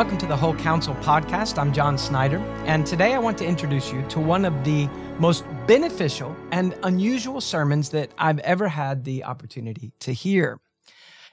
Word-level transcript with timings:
Welcome 0.00 0.16
to 0.16 0.26
the 0.26 0.36
Whole 0.36 0.54
Counsel 0.54 0.94
podcast. 0.94 1.58
I'm 1.58 1.74
John 1.74 1.98
Snyder, 1.98 2.38
and 2.64 2.86
today 2.86 3.12
I 3.12 3.18
want 3.18 3.36
to 3.36 3.44
introduce 3.44 3.92
you 3.92 4.00
to 4.08 4.18
one 4.18 4.46
of 4.46 4.64
the 4.64 4.86
most 5.18 5.44
beneficial 5.66 6.34
and 6.52 6.74
unusual 6.84 7.42
sermons 7.42 7.90
that 7.90 8.10
I've 8.16 8.38
ever 8.38 8.66
had 8.66 9.04
the 9.04 9.24
opportunity 9.24 9.92
to 10.00 10.14
hear. 10.14 10.58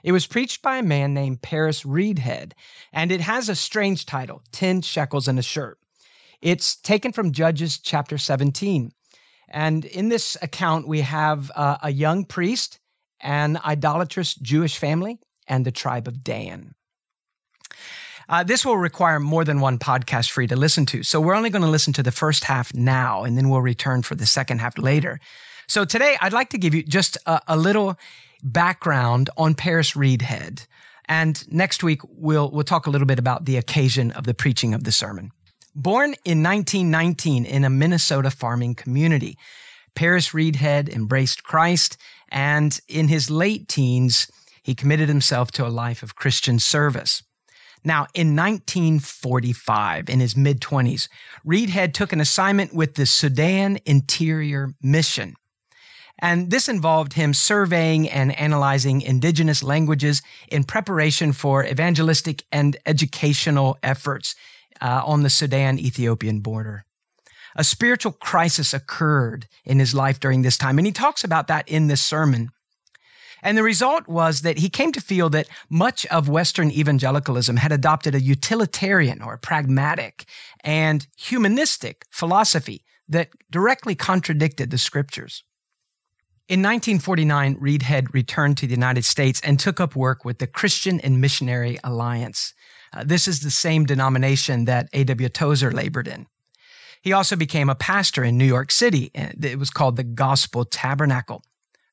It 0.03 0.11
was 0.11 0.27
preached 0.27 0.61
by 0.61 0.79
a 0.79 0.83
man 0.83 1.13
named 1.13 1.41
Paris 1.41 1.83
Reidhead, 1.83 2.51
and 2.91 3.09
it 3.09 3.21
has 3.21 3.47
a 3.47 3.55
strange 3.55 4.05
title 4.05 4.41
10 4.51 4.81
Shekels 4.81 5.29
and 5.29 5.39
a 5.39 5.43
Shirt. 5.43 5.79
It's 6.41 6.75
taken 6.75 7.13
from 7.13 7.31
Judges 7.31 7.79
chapter 7.79 8.17
17. 8.17 8.91
And 9.47 9.85
in 9.85 10.09
this 10.09 10.35
account, 10.41 10.89
we 10.89 10.99
have 11.01 11.53
uh, 11.55 11.77
a 11.83 11.89
young 11.93 12.25
priest, 12.25 12.81
an 13.21 13.61
idolatrous 13.63 14.35
Jewish 14.35 14.77
family, 14.77 15.19
and 15.47 15.65
the 15.65 15.71
tribe 15.71 16.09
of 16.09 16.21
Dan. 16.21 16.73
Uh, 18.29 18.43
this 18.43 18.65
will 18.65 18.77
require 18.77 19.19
more 19.19 19.45
than 19.45 19.61
one 19.61 19.79
podcast 19.79 20.31
for 20.31 20.41
you 20.41 20.47
to 20.49 20.55
listen 20.55 20.85
to. 20.87 21.03
So 21.03 21.21
we're 21.21 21.35
only 21.35 21.49
going 21.49 21.61
to 21.61 21.69
listen 21.69 21.93
to 21.93 22.03
the 22.03 22.11
first 22.11 22.43
half 22.43 22.73
now, 22.73 23.23
and 23.23 23.37
then 23.37 23.49
we'll 23.49 23.61
return 23.61 24.01
for 24.01 24.15
the 24.15 24.25
second 24.25 24.59
half 24.59 24.77
later. 24.77 25.19
So 25.67 25.85
today, 25.85 26.17
I'd 26.21 26.33
like 26.33 26.49
to 26.49 26.57
give 26.57 26.73
you 26.73 26.83
just 26.83 27.17
a, 27.25 27.41
a 27.47 27.57
little 27.57 27.97
background 28.43 29.29
on 29.37 29.55
Paris 29.55 29.93
Reidhead. 29.93 30.65
And 31.05 31.41
next 31.51 31.83
week, 31.83 32.01
we'll, 32.09 32.51
we'll 32.51 32.63
talk 32.63 32.85
a 32.85 32.89
little 32.89 33.07
bit 33.07 33.19
about 33.19 33.45
the 33.45 33.57
occasion 33.57 34.11
of 34.11 34.25
the 34.25 34.33
preaching 34.33 34.73
of 34.73 34.83
the 34.83 34.91
sermon. 34.91 35.31
Born 35.73 36.15
in 36.25 36.43
1919 36.43 37.45
in 37.45 37.63
a 37.63 37.69
Minnesota 37.69 38.31
farming 38.31 38.75
community, 38.75 39.37
Paris 39.95 40.29
Reidhead 40.29 40.89
embraced 40.89 41.43
Christ, 41.43 41.97
and 42.29 42.79
in 42.87 43.07
his 43.07 43.29
late 43.29 43.67
teens, 43.67 44.29
he 44.63 44.75
committed 44.75 45.07
himself 45.07 45.51
to 45.53 45.65
a 45.65 45.69
life 45.69 46.03
of 46.03 46.15
Christian 46.15 46.59
service. 46.59 47.23
Now, 47.83 48.07
in 48.13 48.35
1945, 48.35 50.09
in 50.09 50.19
his 50.19 50.35
mid 50.35 50.59
20s, 50.59 51.07
Reidhead 51.45 51.93
took 51.93 52.11
an 52.11 52.21
assignment 52.21 52.73
with 52.73 52.95
the 52.95 53.05
Sudan 53.05 53.79
Interior 53.85 54.73
Mission. 54.81 55.35
And 56.19 56.49
this 56.49 56.67
involved 56.67 57.13
him 57.13 57.33
surveying 57.33 58.09
and 58.09 58.37
analyzing 58.39 59.01
indigenous 59.01 59.61
languages 59.61 60.21
in 60.47 60.63
preparation 60.63 61.31
for 61.31 61.63
evangelistic 61.63 62.43
and 62.51 62.75
educational 62.85 63.77
efforts 63.83 64.35
uh, 64.81 65.03
on 65.05 65.23
the 65.23 65.29
Sudan 65.29 65.77
Ethiopian 65.77 66.39
border. 66.39 66.83
A 67.55 67.63
spiritual 67.63 68.11
crisis 68.11 68.73
occurred 68.73 69.47
in 69.65 69.79
his 69.79 69.93
life 69.93 70.19
during 70.19 70.41
this 70.41 70.57
time, 70.57 70.77
and 70.77 70.85
he 70.85 70.93
talks 70.93 71.23
about 71.23 71.47
that 71.47 71.67
in 71.67 71.87
this 71.87 72.01
sermon. 72.01 72.51
And 73.43 73.57
the 73.57 73.63
result 73.63 74.07
was 74.07 74.41
that 74.41 74.57
he 74.57 74.69
came 74.69 74.91
to 74.93 75.01
feel 75.01 75.29
that 75.29 75.47
much 75.69 76.05
of 76.07 76.29
Western 76.29 76.71
evangelicalism 76.71 77.57
had 77.57 77.71
adopted 77.71 78.15
a 78.15 78.21
utilitarian 78.21 79.21
or 79.21 79.37
pragmatic 79.37 80.25
and 80.61 81.07
humanistic 81.15 82.05
philosophy 82.09 82.83
that 83.07 83.29
directly 83.49 83.95
contradicted 83.95 84.71
the 84.71 84.77
scriptures. 84.77 85.43
In 86.49 86.61
1949, 86.61 87.57
Reidhead 87.57 88.13
returned 88.13 88.57
to 88.57 88.67
the 88.67 88.73
United 88.73 89.03
States 89.03 89.41
and 89.41 89.59
took 89.59 89.81
up 89.81 89.95
work 89.95 90.23
with 90.23 90.39
the 90.39 90.47
Christian 90.47 90.99
and 91.01 91.19
Missionary 91.19 91.77
Alliance. 91.83 92.53
Uh, 92.93 93.03
this 93.05 93.27
is 93.27 93.41
the 93.41 93.51
same 93.51 93.85
denomination 93.85 94.63
that 94.63 94.87
A.W. 94.93 95.27
Tozer 95.27 95.71
labored 95.71 96.07
in. 96.07 96.25
He 97.01 97.11
also 97.11 97.35
became 97.35 97.69
a 97.69 97.75
pastor 97.75 98.23
in 98.23 98.37
New 98.37 98.45
York 98.45 98.71
City. 98.71 99.11
It 99.13 99.59
was 99.59 99.69
called 99.69 99.97
the 99.97 100.03
Gospel 100.03 100.63
Tabernacle. 100.63 101.43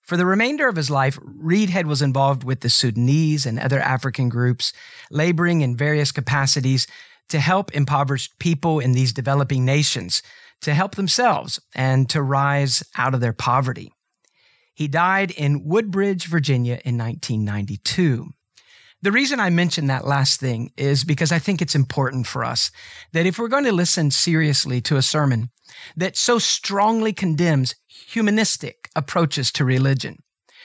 For 0.05 0.19
the 0.19 0.27
remainder 0.27 0.69
of 0.69 0.77
his 0.77 0.91
life, 0.91 1.19
Reidhead 1.23 1.87
was 1.87 2.03
involved 2.03 2.45
with 2.45 2.61
the 2.61 2.69
Sudanese 2.69 3.47
and 3.47 3.59
other 3.59 3.81
African 3.81 4.29
groups, 4.29 4.73
laboring 5.11 5.63
in 5.63 5.77
various 5.77 6.13
capacities 6.13 6.87
to 7.31 7.41
help 7.41 7.75
impoverished 7.75 8.39
people 8.39 8.81
in 8.81 8.93
these 8.93 9.15
developing 9.15 9.65
nations 9.65 10.23
to 10.61 10.75
help 10.75 10.95
themselves 10.95 11.59
and 11.75 12.09
to 12.11 12.23
rise 12.23 12.83
out 12.97 13.15
of 13.15 13.21
their 13.21 13.33
poverty. 13.33 13.93
He 14.75 14.89
died 14.89 15.31
in 15.31 15.65
Woodbridge, 15.65 16.27
Virginia 16.27 16.81
in 16.85 16.99
1992. 16.99 18.35
The 19.05 19.13
reason 19.13 19.39
I 19.39 19.51
mention 19.51 19.89
that 19.89 20.07
last 20.07 20.41
thing 20.41 20.73
is 20.79 21.05
because 21.05 21.31
I 21.31 21.39
think 21.39 21.61
it's 21.61 21.75
important 21.75 22.27
for 22.27 22.43
us 22.43 22.71
that 23.13 23.27
if 23.27 23.39
we're 23.39 23.49
going 23.49 23.65
to 23.65 23.73
listen 23.73 24.11
seriously 24.11 24.81
to 24.81 24.97
a 24.97 25.03
sermon 25.03 25.51
that 25.95 26.17
so 26.17 26.39
strongly 26.39 27.13
condemns 27.13 27.75
humanistic 27.87 28.89
approaches 28.97 29.53
to 29.53 29.65
religion, 29.67 30.23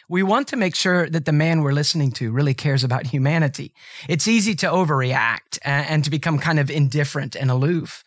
we 0.08 0.24
want 0.24 0.48
to 0.48 0.56
make 0.56 0.74
sure 0.74 1.10
that 1.10 1.26
the 1.26 1.34
man 1.34 1.60
we're 1.60 1.74
listening 1.74 2.14
to 2.14 2.32
really 2.32 2.54
cares 2.54 2.82
about 2.82 3.08
humanity. 3.08 3.74
It's 4.08 4.26
easy 4.26 4.56
to 4.56 4.68
overreact 4.68 5.60
and, 5.66 6.02
to 6.06 6.10
become 6.10 6.40
kind 6.40 6.60
of 6.60 6.72
indifferent 6.72 7.36
and 7.36 7.52
aloof. 7.52 8.06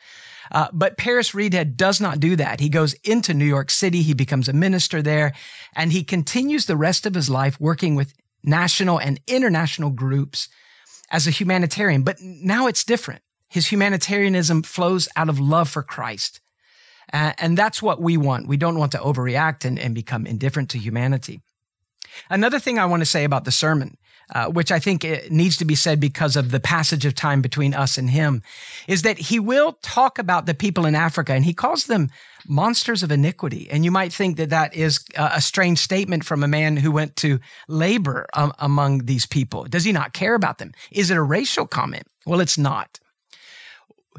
Uh, 0.51 0.69
but 0.73 0.97
Paris 0.97 1.33
Reidhead 1.33 1.77
does 1.77 2.01
not 2.01 2.21
do 2.21 2.37
that. 2.37 2.59
He 2.59 2.71
goes 2.71 2.95
into 3.05 3.35
New 3.35 3.45
York 3.45 3.71
City, 3.71 4.01
he 4.01 4.15
becomes 4.15 4.49
a 4.49 4.55
minister 4.55 5.03
there, 5.03 5.35
and 5.77 5.93
he 5.93 6.03
continues 6.03 6.65
the 6.65 6.77
rest 6.77 7.05
of 7.05 7.15
his 7.15 7.29
life 7.29 7.61
working 7.61 7.97
with 7.97 8.15
national 8.45 8.99
and 8.99 9.21
international 9.27 9.91
groups 9.91 10.49
as 11.11 11.27
a 11.27 11.31
humanitarian. 11.31 12.03
But 12.03 12.17
now 12.21 12.67
it's 12.67 12.85
different. 12.85 13.23
His 13.49 13.67
humanitarianism 13.67 14.63
flows 14.63 15.09
out 15.15 15.29
of 15.29 15.39
love 15.39 15.69
for 15.69 15.83
Christ. 15.83 16.41
Uh, 17.13 17.33
and 17.39 17.59
that's 17.59 17.83
what 17.83 18.01
we 18.01 18.17
want. 18.17 18.49
We 18.49 18.57
don't 18.57 18.79
want 18.79 18.93
to 18.93 18.99
overreact 18.99 19.65
and, 19.65 19.79
and 19.79 19.95
become 19.95 20.27
indifferent 20.27 20.71
to 20.71 20.79
humanity. 20.79 21.43
Another 22.31 22.59
thing 22.59 22.79
I 22.79 22.87
want 22.87 23.01
to 23.01 23.07
say 23.07 23.25
about 23.25 23.45
the 23.45 23.53
sermon, 23.53 23.97
uh, 24.35 24.47
which 24.47 24.73
I 24.73 24.79
think 24.79 25.05
needs 25.31 25.57
to 25.59 25.65
be 25.65 25.75
said 25.75 26.01
because 26.01 26.37
of 26.37 26.51
the 26.51 26.61
passage 26.61 27.05
of 27.05 27.15
time 27.15 27.43
between 27.43 27.75
us 27.75 27.99
and 27.99 28.11
him, 28.11 28.43
is 28.89 29.03
that 29.03 29.19
he 29.19 29.39
will 29.39 29.79
talk 29.83 30.19
about 30.19 30.47
the 30.47 30.55
people 30.55 30.87
in 30.87 30.95
Africa 30.95 31.33
and 31.33 31.45
he 31.45 31.53
calls 31.53 31.85
them 31.85 32.09
monsters 32.49 33.03
of 33.03 33.13
iniquity. 33.13 33.69
And 33.71 33.85
you 33.85 33.91
might 33.91 34.13
think 34.13 34.37
that 34.37 34.51
that 34.51 34.75
is 34.75 35.05
a 35.17 35.41
strange 35.41 35.79
statement 35.79 36.25
from 36.25 36.43
a 36.43 36.49
man 36.49 36.77
who 36.77 36.91
went 36.91 37.17
to 37.17 37.41
labor 37.69 38.27
um, 38.35 38.53
among 38.59 39.07
these 39.07 39.27
people. 39.27 39.65
Does 39.65 39.85
he 39.85 39.93
not 39.93 40.13
care 40.13 40.35
about 40.35 40.59
them? 40.59 40.73
Is 40.91 41.11
it 41.11 41.17
a 41.17 41.23
racial 41.23 41.67
comment? 41.67 42.07
Well, 42.27 42.41
it's 42.41 42.59
not. 42.59 42.99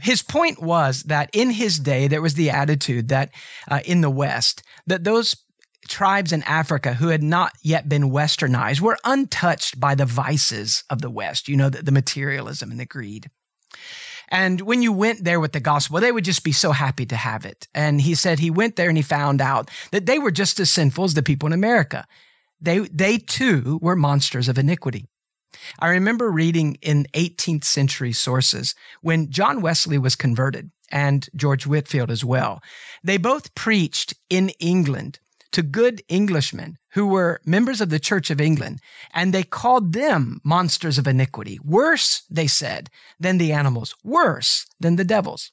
His 0.02 0.24
point 0.24 0.62
was 0.62 1.04
that 1.04 1.30
in 1.34 1.52
his 1.52 1.78
day, 1.80 2.08
there 2.08 2.22
was 2.22 2.34
the 2.34 2.50
attitude 2.50 3.10
that 3.10 3.30
uh, 3.70 3.80
in 3.86 4.02
the 4.02 4.10
West, 4.10 4.64
that 4.88 5.04
those 5.04 5.36
tribes 5.88 6.32
in 6.32 6.44
Africa 6.44 6.94
who 6.94 7.10
had 7.10 7.24
not 7.24 7.54
yet 7.62 7.90
been 7.90 8.12
westernized 8.12 8.82
were 8.82 8.98
untouched 9.04 9.80
by 9.80 9.96
the 9.96 10.06
vices 10.06 10.84
of 10.90 11.02
the 11.02 11.10
West, 11.10 11.48
you 11.48 11.56
know, 11.56 11.70
the, 11.70 11.84
the 11.84 11.92
materialism 11.92 12.72
and 12.72 12.80
the 12.80 12.86
greed. 12.86 13.30
And 14.30 14.62
when 14.62 14.82
you 14.82 14.92
went 14.92 15.24
there 15.24 15.40
with 15.40 15.52
the 15.52 15.60
gospel, 15.60 16.00
they 16.00 16.12
would 16.12 16.26
just 16.26 16.44
be 16.44 16.52
so 16.52 16.72
happy 16.72 17.06
to 17.06 17.16
have 17.16 17.46
it. 17.46 17.68
And 17.74 18.02
he 18.02 18.16
said 18.16 18.40
he 18.40 18.50
went 18.50 18.76
there 18.76 18.90
and 18.90 18.98
he 18.98 19.04
found 19.04 19.42
out 19.42 19.70
that 19.92 20.06
they 20.06 20.18
were 20.18 20.32
just 20.32 20.60
as 20.60 20.72
sinful 20.72 21.04
as 21.04 21.14
the 21.14 21.24
people 21.24 21.48
in 21.48 21.54
America. 21.54 22.08
They, 22.60 22.80
they 22.80 23.18
too 23.18 23.80
were 23.82 23.96
monsters 23.96 24.48
of 24.48 24.58
iniquity. 24.58 25.06
I 25.80 25.90
remember 25.90 26.32
reading 26.32 26.78
in 26.82 27.06
18th 27.14 27.64
century 27.64 28.12
sources 28.12 28.74
when 29.02 29.30
John 29.30 29.62
Wesley 29.62 29.98
was 29.98 30.16
converted 30.16 30.72
and 30.92 31.28
George 31.36 31.68
Whitefield 31.68 32.10
as 32.10 32.24
well. 32.26 32.62
They 33.04 33.18
both 33.18 33.54
preached 33.56 34.16
in 34.30 34.50
England 34.60 35.20
to 35.54 35.62
good 35.62 36.02
Englishmen 36.10 36.78
who 36.94 37.08
were 37.08 37.42
members 37.46 37.82
of 37.82 37.90
the 37.90 38.00
Church 38.00 38.30
of 38.30 38.42
England, 38.42 38.80
and 39.14 39.34
they 39.34 39.44
called 39.44 39.94
them 39.94 40.40
monsters 40.44 40.98
of 40.98 41.08
iniquity. 41.08 41.60
Worse, 41.64 42.24
they 42.30 42.48
said, 42.48 42.90
than 43.20 43.38
the 43.38 43.52
animals, 43.52 43.96
worse 44.04 44.66
than 44.80 44.96
the 44.96 45.04
devils. 45.04 45.52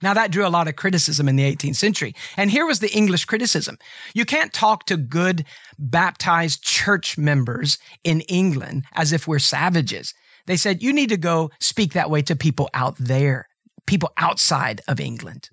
Now 0.00 0.14
that 0.14 0.30
drew 0.30 0.46
a 0.46 0.48
lot 0.48 0.68
of 0.68 0.76
criticism 0.76 1.28
in 1.28 1.36
the 1.36 1.56
18th 1.56 1.76
century. 1.76 2.14
And 2.36 2.50
here 2.50 2.66
was 2.66 2.78
the 2.78 2.92
English 2.92 3.24
criticism. 3.24 3.78
You 4.14 4.24
can't 4.24 4.52
talk 4.52 4.86
to 4.86 4.96
good 4.96 5.44
baptized 5.78 6.62
church 6.62 7.18
members 7.18 7.78
in 8.04 8.20
England 8.22 8.84
as 8.94 9.12
if 9.12 9.26
we're 9.26 9.40
savages. 9.40 10.14
They 10.46 10.56
said, 10.56 10.82
you 10.82 10.92
need 10.92 11.08
to 11.08 11.16
go 11.16 11.50
speak 11.60 11.94
that 11.94 12.10
way 12.10 12.22
to 12.22 12.36
people 12.36 12.70
out 12.74 12.96
there, 12.98 13.48
people 13.86 14.12
outside 14.16 14.82
of 14.86 15.00
England. 15.00 15.50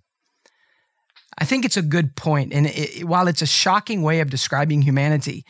I 1.37 1.45
think 1.45 1.65
it's 1.65 1.77
a 1.77 1.81
good 1.81 2.15
point, 2.15 2.53
and 2.53 2.67
it, 2.67 3.03
while 3.03 3.27
it's 3.27 3.41
a 3.41 3.47
shocking 3.47 4.01
way 4.01 4.21
of 4.21 4.29
describing 4.29 4.81
humanity, 4.81 5.45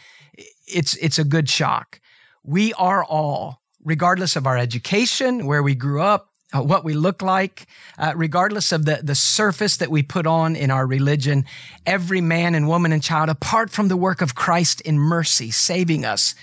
it's 0.68 0.96
it's 0.98 1.20
a 1.20 1.24
good 1.24 1.50
shock. 1.50 2.00
We 2.44 2.74
are 2.74 3.04
all, 3.04 3.62
regardless 3.84 4.36
of 4.36 4.48
our 4.48 4.58
education, 4.58 5.46
where 5.46 5.62
we 5.62 5.76
grew 5.76 6.02
up, 6.02 6.30
uh, 6.54 6.62
what 6.62 6.84
we 6.84 6.94
look 6.94 7.22
like, 7.22 7.68
uh, 7.98 8.14
regardless 8.16 8.72
of 8.72 8.86
the, 8.86 9.00
the 9.04 9.16
surface 9.16 9.78
that 9.78 9.92
we 9.92 10.04
put 10.04 10.28
on 10.28 10.56
in 10.56 10.72
our 10.72 10.88
religion, 10.88 11.46
every 11.86 12.22
man 12.22 12.56
and 12.56 12.68
woman 12.68 12.92
and 12.92 13.04
child, 13.04 13.30
apart 13.30 13.70
from 13.70 13.88
the 13.88 13.98
work 13.98 14.22
of 14.22 14.36
Christ 14.36 14.82
in 14.82 15.00
mercy, 15.00 15.52
saving 15.52 16.06
us, 16.06 16.36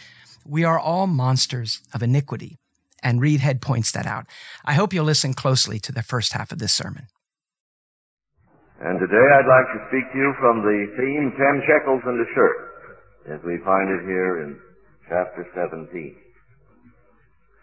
we 0.44 0.65
are 0.65 0.79
all 0.79 1.06
monsters 1.06 1.81
of 1.94 2.03
iniquity. 2.03 2.59
And 3.03 3.21
Reidhead 3.21 3.61
points 3.61 3.91
that 3.93 4.06
out. 4.06 4.27
I 4.65 4.75
hope 4.75 4.93
you'll 4.93 5.05
listen 5.05 5.35
closely 5.35 5.81
to 5.81 5.93
the 5.93 6.03
first 6.03 6.33
half 6.33 6.53
of 6.53 6.59
this 6.59 6.73
sermon. 6.73 7.09
And 8.82 8.99
today 8.99 9.26
I'd 9.38 9.46
like 9.46 9.69
to 9.79 9.87
speak 9.94 10.11
to 10.11 10.19
you 10.19 10.34
from 10.43 10.58
the 10.67 10.79
theme, 10.99 11.31
Ten 11.38 11.62
Shekels 11.70 12.02
and 12.02 12.19
a 12.19 12.29
Shirt, 12.34 12.58
as 13.31 13.40
we 13.46 13.62
find 13.62 13.87
it 13.94 14.02
here 14.02 14.43
in 14.43 14.58
chapter 15.06 15.46
17. 15.55 15.87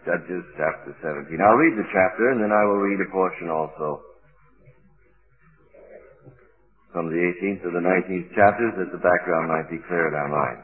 Judges 0.07 0.47
chapter 0.55 0.95
17. 1.03 1.27
I'll 1.43 1.59
read 1.59 1.75
the 1.75 1.91
chapter 1.91 2.31
and 2.31 2.39
then 2.39 2.55
I 2.55 2.63
will 2.63 2.79
read 2.79 3.03
a 3.03 3.11
portion 3.11 3.51
also 3.51 3.99
from 6.95 7.11
the 7.11 7.19
18th 7.19 7.67
to 7.67 7.71
the 7.75 7.83
19th 7.83 8.31
chapters 8.31 8.79
that 8.79 8.95
the 8.95 9.03
background 9.03 9.51
might 9.51 9.67
be 9.67 9.83
clear 9.91 10.07
in 10.07 10.15
our 10.15 10.31
minds. 10.31 10.63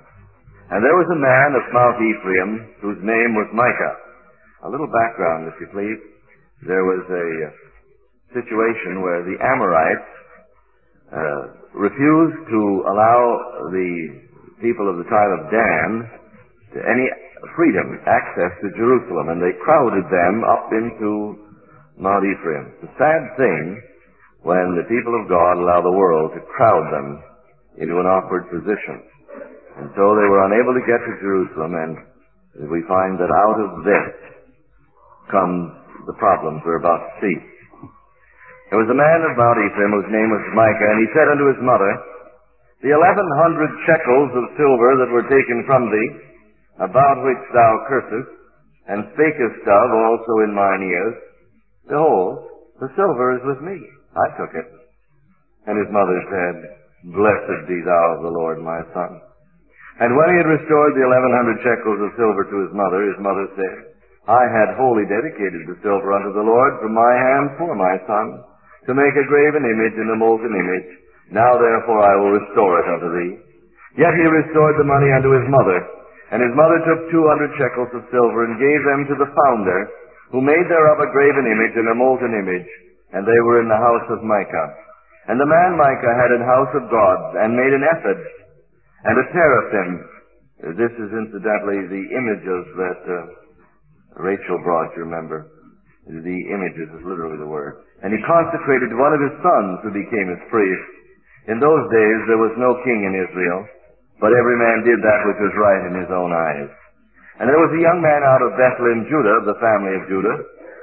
And 0.71 0.79
there 0.79 0.95
was 0.95 1.11
a 1.11 1.19
man 1.19 1.51
of 1.51 1.67
Mount 1.75 1.99
Ephraim 1.99 2.51
whose 2.79 3.01
name 3.03 3.35
was 3.35 3.51
Micah. 3.51 3.95
A 4.63 4.71
little 4.71 4.87
background, 4.87 5.51
if 5.51 5.59
you 5.59 5.67
please. 5.75 5.99
There 6.63 6.87
was 6.87 7.03
a 7.11 7.27
situation 8.39 9.03
where 9.03 9.19
the 9.19 9.35
Amorites 9.43 10.15
uh, 11.15 11.41
refused 11.71 12.41
to 12.51 12.62
allow 12.91 13.19
the 13.71 14.19
people 14.59 14.91
of 14.91 15.00
the 15.00 15.07
tribe 15.07 15.31
of 15.39 15.47
Dan 15.47 15.89
to 16.75 16.79
any 16.83 17.07
freedom, 17.56 18.00
access 18.03 18.51
to 18.59 18.67
Jerusalem, 18.75 19.31
and 19.31 19.39
they 19.39 19.56
crowded 19.63 20.03
them 20.12 20.44
up 20.44 20.67
into 20.75 21.39
Mount 21.95 22.27
Ephraim. 22.27 22.75
It's 22.83 22.91
a 22.91 22.95
sad 23.00 23.23
thing 23.39 23.79
when 24.44 24.75
the 24.75 24.88
people 24.91 25.15
of 25.15 25.31
God 25.31 25.57
allow 25.57 25.81
the 25.81 25.95
world 25.95 26.35
to 26.35 26.41
crowd 26.51 26.91
them 26.91 27.23
into 27.79 27.95
an 28.00 28.07
awkward 28.07 28.51
position. 28.51 29.03
And 29.79 29.91
so 29.95 30.03
they 30.15 30.27
were 30.27 30.47
unable 30.47 30.75
to 30.75 30.83
get 30.88 31.00
to 31.00 31.19
Jerusalem, 31.19 31.75
and 31.75 32.71
we 32.71 32.83
find 32.88 33.19
that 33.19 33.31
out 33.31 33.59
of 33.59 33.83
this 33.83 34.15
comes 35.31 35.71
the 36.07 36.15
problems 36.19 36.62
we're 36.63 36.79
about 36.79 37.03
to 37.03 37.12
see. 37.19 37.35
There 38.69 38.81
was 38.81 38.89
a 38.89 38.97
man 38.97 39.21
of 39.21 39.38
Mount 39.38 39.62
Ephraim 39.62 39.94
whose 39.94 40.09
name 40.09 40.29
was 40.33 40.57
Micah, 40.57 40.89
and 40.89 41.00
he 41.06 41.13
said 41.13 41.29
unto 41.29 41.53
his 41.53 41.62
mother, 41.62 41.91
The 42.81 42.97
eleven 42.97 43.29
hundred 43.38 43.69
shekels 43.85 44.33
of 44.33 44.57
silver 44.57 44.89
that 45.06 45.13
were 45.13 45.29
taken 45.29 45.63
from 45.69 45.94
thee, 45.94 46.09
about 46.81 47.21
which 47.21 47.44
thou 47.53 47.71
cursest, 47.88 48.31
and 48.89 49.06
spakest 49.13 49.65
of 49.69 49.89
also 49.94 50.45
in 50.45 50.53
mine 50.53 50.81
ears, 50.81 51.15
behold, 51.88 52.41
the 52.81 52.89
silver 52.97 53.38
is 53.38 53.44
with 53.45 53.62
me. 53.62 53.77
I 54.17 54.27
took 54.33 54.53
it. 54.57 54.67
And 55.69 55.77
his 55.77 55.94
mother 55.94 56.17
said, 56.29 56.56
Blessed 57.13 57.69
be 57.69 57.79
thou 57.85 58.17
of 58.17 58.23
the 58.25 58.33
Lord, 58.33 58.65
my 58.65 58.81
son. 58.94 59.21
And 60.01 60.17
when 60.17 60.29
he 60.33 60.38
had 60.41 60.50
restored 60.50 60.97
the 60.97 61.06
eleven 61.06 61.31
hundred 61.31 61.62
shekels 61.62 62.01
of 62.01 62.17
silver 62.17 62.44
to 62.44 62.57
his 62.67 62.73
mother, 62.73 63.07
his 63.07 63.21
mother 63.21 63.47
said, 63.56 63.95
I 64.27 64.44
had 64.50 64.75
wholly 64.75 65.06
dedicated 65.06 65.69
the 65.69 65.77
silver 65.85 66.12
unto 66.17 66.33
the 66.33 66.44
Lord 66.44 66.81
from 66.81 66.97
my 66.97 67.13
hand 67.13 67.62
for 67.62 67.77
my 67.77 67.95
son, 68.09 68.44
to 68.85 68.93
make 68.93 69.15
a 69.17 69.29
graven 69.29 69.65
image 69.65 69.97
and 69.97 70.09
a 70.13 70.17
molten 70.17 70.53
image. 70.53 70.89
Now 71.33 71.57
therefore 71.57 72.01
I 72.05 72.15
will 72.21 72.37
restore 72.37 72.73
it 72.81 72.87
unto 72.89 73.09
thee. 73.09 73.33
Yet 73.97 74.13
he 74.13 74.27
restored 74.27 74.77
the 74.77 74.85
money 74.85 75.09
unto 75.09 75.31
his 75.33 75.47
mother, 75.49 75.79
and 76.31 76.43
his 76.43 76.53
mother 76.53 76.79
took 76.83 77.09
two 77.09 77.25
hundred 77.25 77.55
shekels 77.55 77.91
of 77.95 78.09
silver 78.11 78.45
and 78.45 78.61
gave 78.61 78.81
them 78.83 79.07
to 79.09 79.15
the 79.17 79.31
founder, 79.31 79.79
who 80.33 80.41
made 80.43 80.67
thereof 80.67 80.99
a 80.99 81.13
graven 81.15 81.47
image 81.47 81.75
and 81.79 81.87
a 81.87 81.95
molten 81.95 82.33
image, 82.33 82.69
and 83.13 83.23
they 83.23 83.41
were 83.45 83.61
in 83.61 83.69
the 83.71 83.77
house 83.77 84.07
of 84.11 84.25
Micah. 84.25 84.69
And 85.31 85.39
the 85.39 85.47
man 85.47 85.79
Micah 85.79 86.13
had 86.17 86.35
an 86.35 86.43
house 86.43 86.73
of 86.75 86.91
God, 86.91 87.19
and 87.39 87.55
made 87.55 87.73
an 87.73 87.85
ephod, 87.88 88.19
and 89.05 89.15
a 89.17 89.25
teraphim. 89.31 89.91
This 90.75 90.93
is 90.97 91.09
incidentally 91.13 91.88
the 91.88 92.05
images 92.13 92.63
that 92.75 93.01
uh, 93.05 93.17
Rachel 94.21 94.59
brought, 94.65 94.91
you 94.97 95.05
remember. 95.05 95.49
The 96.05 96.39
images 96.51 96.89
is 96.89 97.03
literally 97.05 97.38
the 97.38 97.47
word. 97.49 97.84
And 98.03 98.12
he 98.12 98.27
consecrated 98.27 98.92
one 98.92 99.13
of 99.15 99.24
his 99.24 99.36
sons 99.39 99.80
who 99.83 99.92
became 99.95 100.27
his 100.33 100.44
priest. 100.51 100.92
In 101.47 101.62
those 101.62 101.86
days 101.94 102.19
there 102.27 102.42
was 102.42 102.57
no 102.57 102.75
king 102.81 103.06
in 103.06 103.15
Israel, 103.15 103.63
but 104.19 104.33
every 104.33 104.57
man 104.57 104.83
did 104.83 105.00
that 105.03 105.25
which 105.30 105.39
was 105.39 105.62
right 105.62 105.83
in 105.88 105.95
his 106.00 106.12
own 106.12 106.31
eyes. 106.33 106.71
And 107.39 107.51
there 107.51 107.59
was 107.59 107.71
a 107.75 107.83
young 107.83 108.00
man 108.00 108.24
out 108.24 108.44
of 108.44 108.56
Bethlehem, 108.56 109.03
Judah, 109.12 109.44
of 109.44 109.45
the 109.45 109.59
family 109.59 109.94
of 110.00 110.07
Judah, 110.07 110.38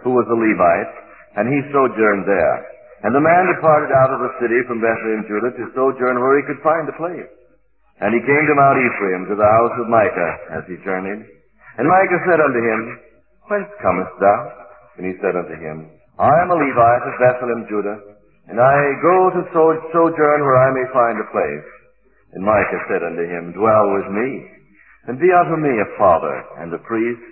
who 0.04 0.12
was 0.12 0.28
a 0.28 0.36
Levite, 0.36 0.94
and 1.40 1.48
he 1.48 1.64
sojourned 1.72 2.28
there. 2.28 2.56
And 3.02 3.16
the 3.16 3.24
man 3.24 3.50
departed 3.50 3.90
out 3.90 4.14
of 4.14 4.20
the 4.22 4.36
city 4.38 4.60
from 4.68 4.84
Bethlehem, 4.84 5.24
Judah, 5.26 5.50
to 5.50 5.72
sojourn 5.74 6.20
where 6.20 6.38
he 6.38 6.46
could 6.46 6.60
find 6.62 6.86
a 6.86 6.94
place. 7.00 7.32
And 7.98 8.12
he 8.14 8.22
came 8.22 8.44
to 8.46 8.54
Mount 8.58 8.78
Ephraim, 8.78 9.22
to 9.26 9.36
the 9.38 9.52
house 9.58 9.74
of 9.80 9.90
Micah, 9.90 10.32
as 10.60 10.64
he 10.68 10.76
journeyed. 10.84 11.24
And 11.78 11.88
Micah 11.88 12.20
said 12.28 12.38
unto 12.38 12.60
him, 12.60 12.80
Whence 13.48 13.70
comest 13.80 14.14
thou? 14.20 14.38
And 15.00 15.08
he 15.08 15.16
said 15.18 15.34
unto 15.34 15.56
him, 15.56 15.88
I 16.22 16.34
am 16.46 16.54
a 16.54 16.54
Levite 16.54 17.06
of 17.10 17.18
Bethlehem, 17.18 17.66
Judah, 17.66 17.98
and 18.46 18.62
I 18.62 18.78
go 19.02 19.34
to 19.34 19.42
sojourn 19.90 20.40
where 20.46 20.60
I 20.62 20.70
may 20.70 20.86
find 20.94 21.18
a 21.18 21.32
place. 21.34 21.68
And 22.38 22.46
Micah 22.46 22.82
said 22.86 23.02
unto 23.02 23.26
him, 23.26 23.50
Dwell 23.58 23.90
with 23.90 24.06
me, 24.06 24.46
and 25.10 25.18
be 25.18 25.26
unto 25.34 25.58
me 25.58 25.74
a 25.82 25.92
father 25.98 26.36
and 26.62 26.70
a 26.70 26.78
priest, 26.86 27.26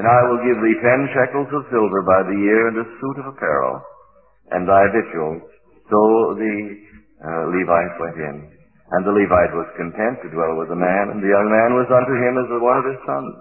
and 0.00 0.08
I 0.08 0.20
will 0.24 0.40
give 0.40 0.56
thee 0.56 0.80
ten 0.80 1.00
shekels 1.12 1.52
of 1.52 1.68
silver 1.68 2.00
by 2.00 2.24
the 2.24 2.40
year 2.40 2.72
and 2.72 2.80
a 2.80 2.88
suit 2.88 3.20
of 3.20 3.28
apparel, 3.28 3.84
and 4.56 4.64
thy 4.64 4.88
victuals. 4.88 5.44
So 5.92 6.00
the 6.40 6.56
uh, 7.20 7.44
Levite 7.52 7.96
went 8.00 8.16
in. 8.24 8.36
And 8.96 9.04
the 9.04 9.12
Levite 9.20 9.52
was 9.52 9.68
content 9.76 10.16
to 10.24 10.32
dwell 10.32 10.56
with 10.56 10.72
the 10.72 10.80
man, 10.80 11.12
and 11.12 11.20
the 11.20 11.28
young 11.28 11.44
man 11.44 11.76
was 11.76 11.92
unto 11.92 12.16
him 12.16 12.40
as 12.40 12.48
one 12.56 12.80
of 12.80 12.88
his 12.88 13.00
sons. 13.04 13.36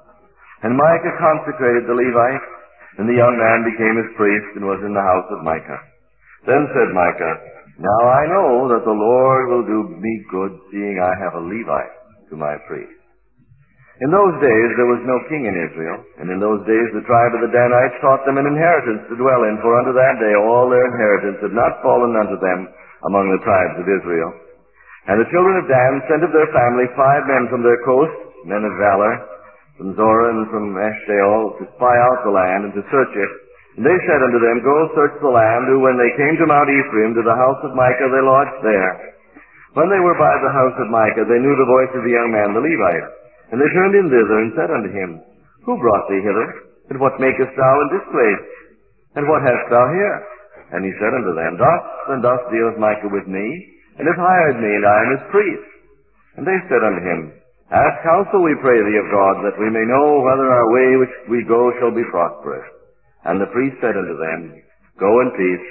And 0.67 0.75
Micah 0.75 1.15
consecrated 1.23 1.87
the 1.87 1.95
Levite, 1.95 2.58
and 2.99 3.07
the 3.07 3.15
young 3.15 3.31
man 3.39 3.63
became 3.63 3.95
his 3.95 4.11
priest 4.19 4.59
and 4.59 4.67
was 4.67 4.83
in 4.83 4.91
the 4.91 4.99
house 4.99 5.27
of 5.31 5.47
Micah. 5.47 5.79
Then 6.43 6.67
said 6.75 6.91
Micah, 6.91 7.35
Now 7.79 8.01
I 8.11 8.27
know 8.27 8.67
that 8.75 8.83
the 8.83 8.91
Lord 8.91 9.43
will 9.47 9.63
do 9.63 9.79
me 9.95 10.13
good, 10.27 10.51
seeing 10.67 10.99
I 10.99 11.15
have 11.23 11.39
a 11.39 11.47
Levite 11.47 11.95
to 12.27 12.35
my 12.35 12.59
priest. 12.67 12.99
In 14.03 14.11
those 14.11 14.35
days 14.43 14.69
there 14.75 14.91
was 14.91 15.03
no 15.07 15.15
king 15.31 15.47
in 15.47 15.55
Israel, 15.55 15.99
and 16.19 16.27
in 16.27 16.43
those 16.43 16.63
days 16.67 16.87
the 16.91 17.07
tribe 17.07 17.35
of 17.35 17.43
the 17.43 17.55
Danites 17.55 17.99
sought 18.03 18.23
them 18.27 18.39
an 18.39 18.47
inheritance 18.47 19.07
to 19.07 19.19
dwell 19.19 19.47
in, 19.47 19.59
for 19.63 19.79
unto 19.79 19.95
that 19.95 20.19
day 20.19 20.35
all 20.35 20.67
their 20.67 20.87
inheritance 20.87 21.39
had 21.39 21.55
not 21.55 21.79
fallen 21.79 22.15
unto 22.19 22.35
them 22.39 22.67
among 23.07 23.31
the 23.31 23.43
tribes 23.47 23.79
of 23.79 23.87
Israel. 23.87 24.31
And 25.07 25.23
the 25.23 25.31
children 25.31 25.55
of 25.59 25.71
Dan 25.71 26.03
sent 26.11 26.23
of 26.27 26.35
their 26.35 26.51
family 26.51 26.87
five 26.99 27.23
men 27.31 27.47
from 27.47 27.63
their 27.63 27.79
coast, 27.87 28.15
men 28.43 28.63
of 28.63 28.75
valor, 28.75 29.38
from 29.79 29.95
Zorah 29.95 30.35
and 30.35 30.51
from 30.51 30.75
Eshtaol, 30.75 31.55
to 31.55 31.63
spy 31.79 31.95
out 31.95 32.27
the 32.27 32.35
land 32.35 32.67
and 32.67 32.75
to 32.75 32.83
search 32.91 33.15
it. 33.15 33.31
And 33.79 33.87
they 33.87 33.95
said 34.03 34.19
unto 34.19 34.43
them, 34.43 34.59
Go 34.59 34.91
search 34.91 35.15
the 35.23 35.31
land, 35.31 35.71
who 35.71 35.79
when 35.79 35.95
they 35.95 36.11
came 36.19 36.35
to 36.35 36.51
Mount 36.51 36.67
Ephraim, 36.67 37.15
to 37.15 37.23
the 37.23 37.39
house 37.39 37.63
of 37.63 37.71
Micah, 37.79 38.11
they 38.11 38.19
lodged 38.19 38.59
there. 38.59 39.15
When 39.80 39.87
they 39.87 40.04
were 40.04 40.19
by 40.19 40.35
the 40.44 40.51
house 40.51 40.75
of 40.83 40.92
Micah, 40.92 41.23
they 41.23 41.39
knew 41.39 41.56
the 41.56 41.71
voice 41.71 41.94
of 41.95 42.04
the 42.04 42.11
young 42.11 42.27
man, 42.27 42.51
the 42.51 42.59
Levite. 42.59 43.07
And 43.56 43.57
they 43.63 43.71
turned 43.71 43.95
in 43.95 44.11
thither 44.11 44.37
and 44.44 44.51
said 44.59 44.68
unto 44.68 44.92
him, 44.92 45.23
Who 45.63 45.80
brought 45.80 46.11
thee 46.11 46.27
hither? 46.27 46.75
And 46.92 46.99
what 46.99 47.21
makest 47.23 47.56
thou 47.56 47.73
in 47.87 47.89
this 47.95 48.07
place? 48.11 48.45
And 49.15 49.31
what 49.31 49.47
hast 49.47 49.63
thou 49.71 49.85
here? 49.95 50.18
And 50.75 50.83
he 50.83 50.92
said 50.99 51.15
unto 51.15 51.31
them, 51.31 51.56
Thus 51.56 51.83
and 52.11 52.19
thus 52.19 52.42
dealeth 52.51 52.83
Micah 52.83 53.15
with 53.15 53.31
me, 53.31 53.47
and 53.95 54.11
hath 54.11 54.19
hired 54.19 54.59
me, 54.59 54.75
and 54.75 54.85
I 54.85 54.97
am 55.07 55.15
his 55.15 55.25
priest. 55.31 55.69
And 56.35 56.44
they 56.44 56.59
said 56.68 56.83
unto 56.83 56.99
him, 56.99 57.38
Ask 57.69 58.02
counsel, 58.02 58.42
we 58.42 58.57
pray 58.66 58.81
thee, 58.81 58.97
of 58.97 59.14
God, 59.14 59.35
that 59.45 59.61
we 59.61 59.69
may 59.69 59.85
know 59.85 60.26
whether 60.26 60.49
our 60.49 60.68
way 60.73 60.97
which 60.97 61.16
we 61.30 61.45
go 61.45 61.69
shall 61.78 61.94
be 61.94 62.06
prosperous. 62.09 62.66
And 63.26 63.38
the 63.38 63.54
priest 63.54 63.78
said 63.78 63.94
unto 63.94 64.18
them, 64.18 64.57
Go 64.97 65.21
in 65.21 65.30
peace, 65.38 65.68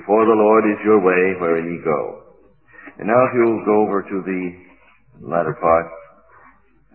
before 0.00 0.24
the 0.24 0.40
Lord 0.40 0.64
is 0.64 0.80
your 0.84 1.04
way 1.04 1.36
wherein 1.36 1.68
ye 1.68 1.84
go. 1.84 2.32
And 2.98 3.08
now 3.08 3.20
if 3.28 3.32
you'll 3.36 3.64
go 3.64 3.84
over 3.84 4.02
to 4.02 4.22
the 4.24 4.42
latter 5.20 5.56
part 5.60 5.86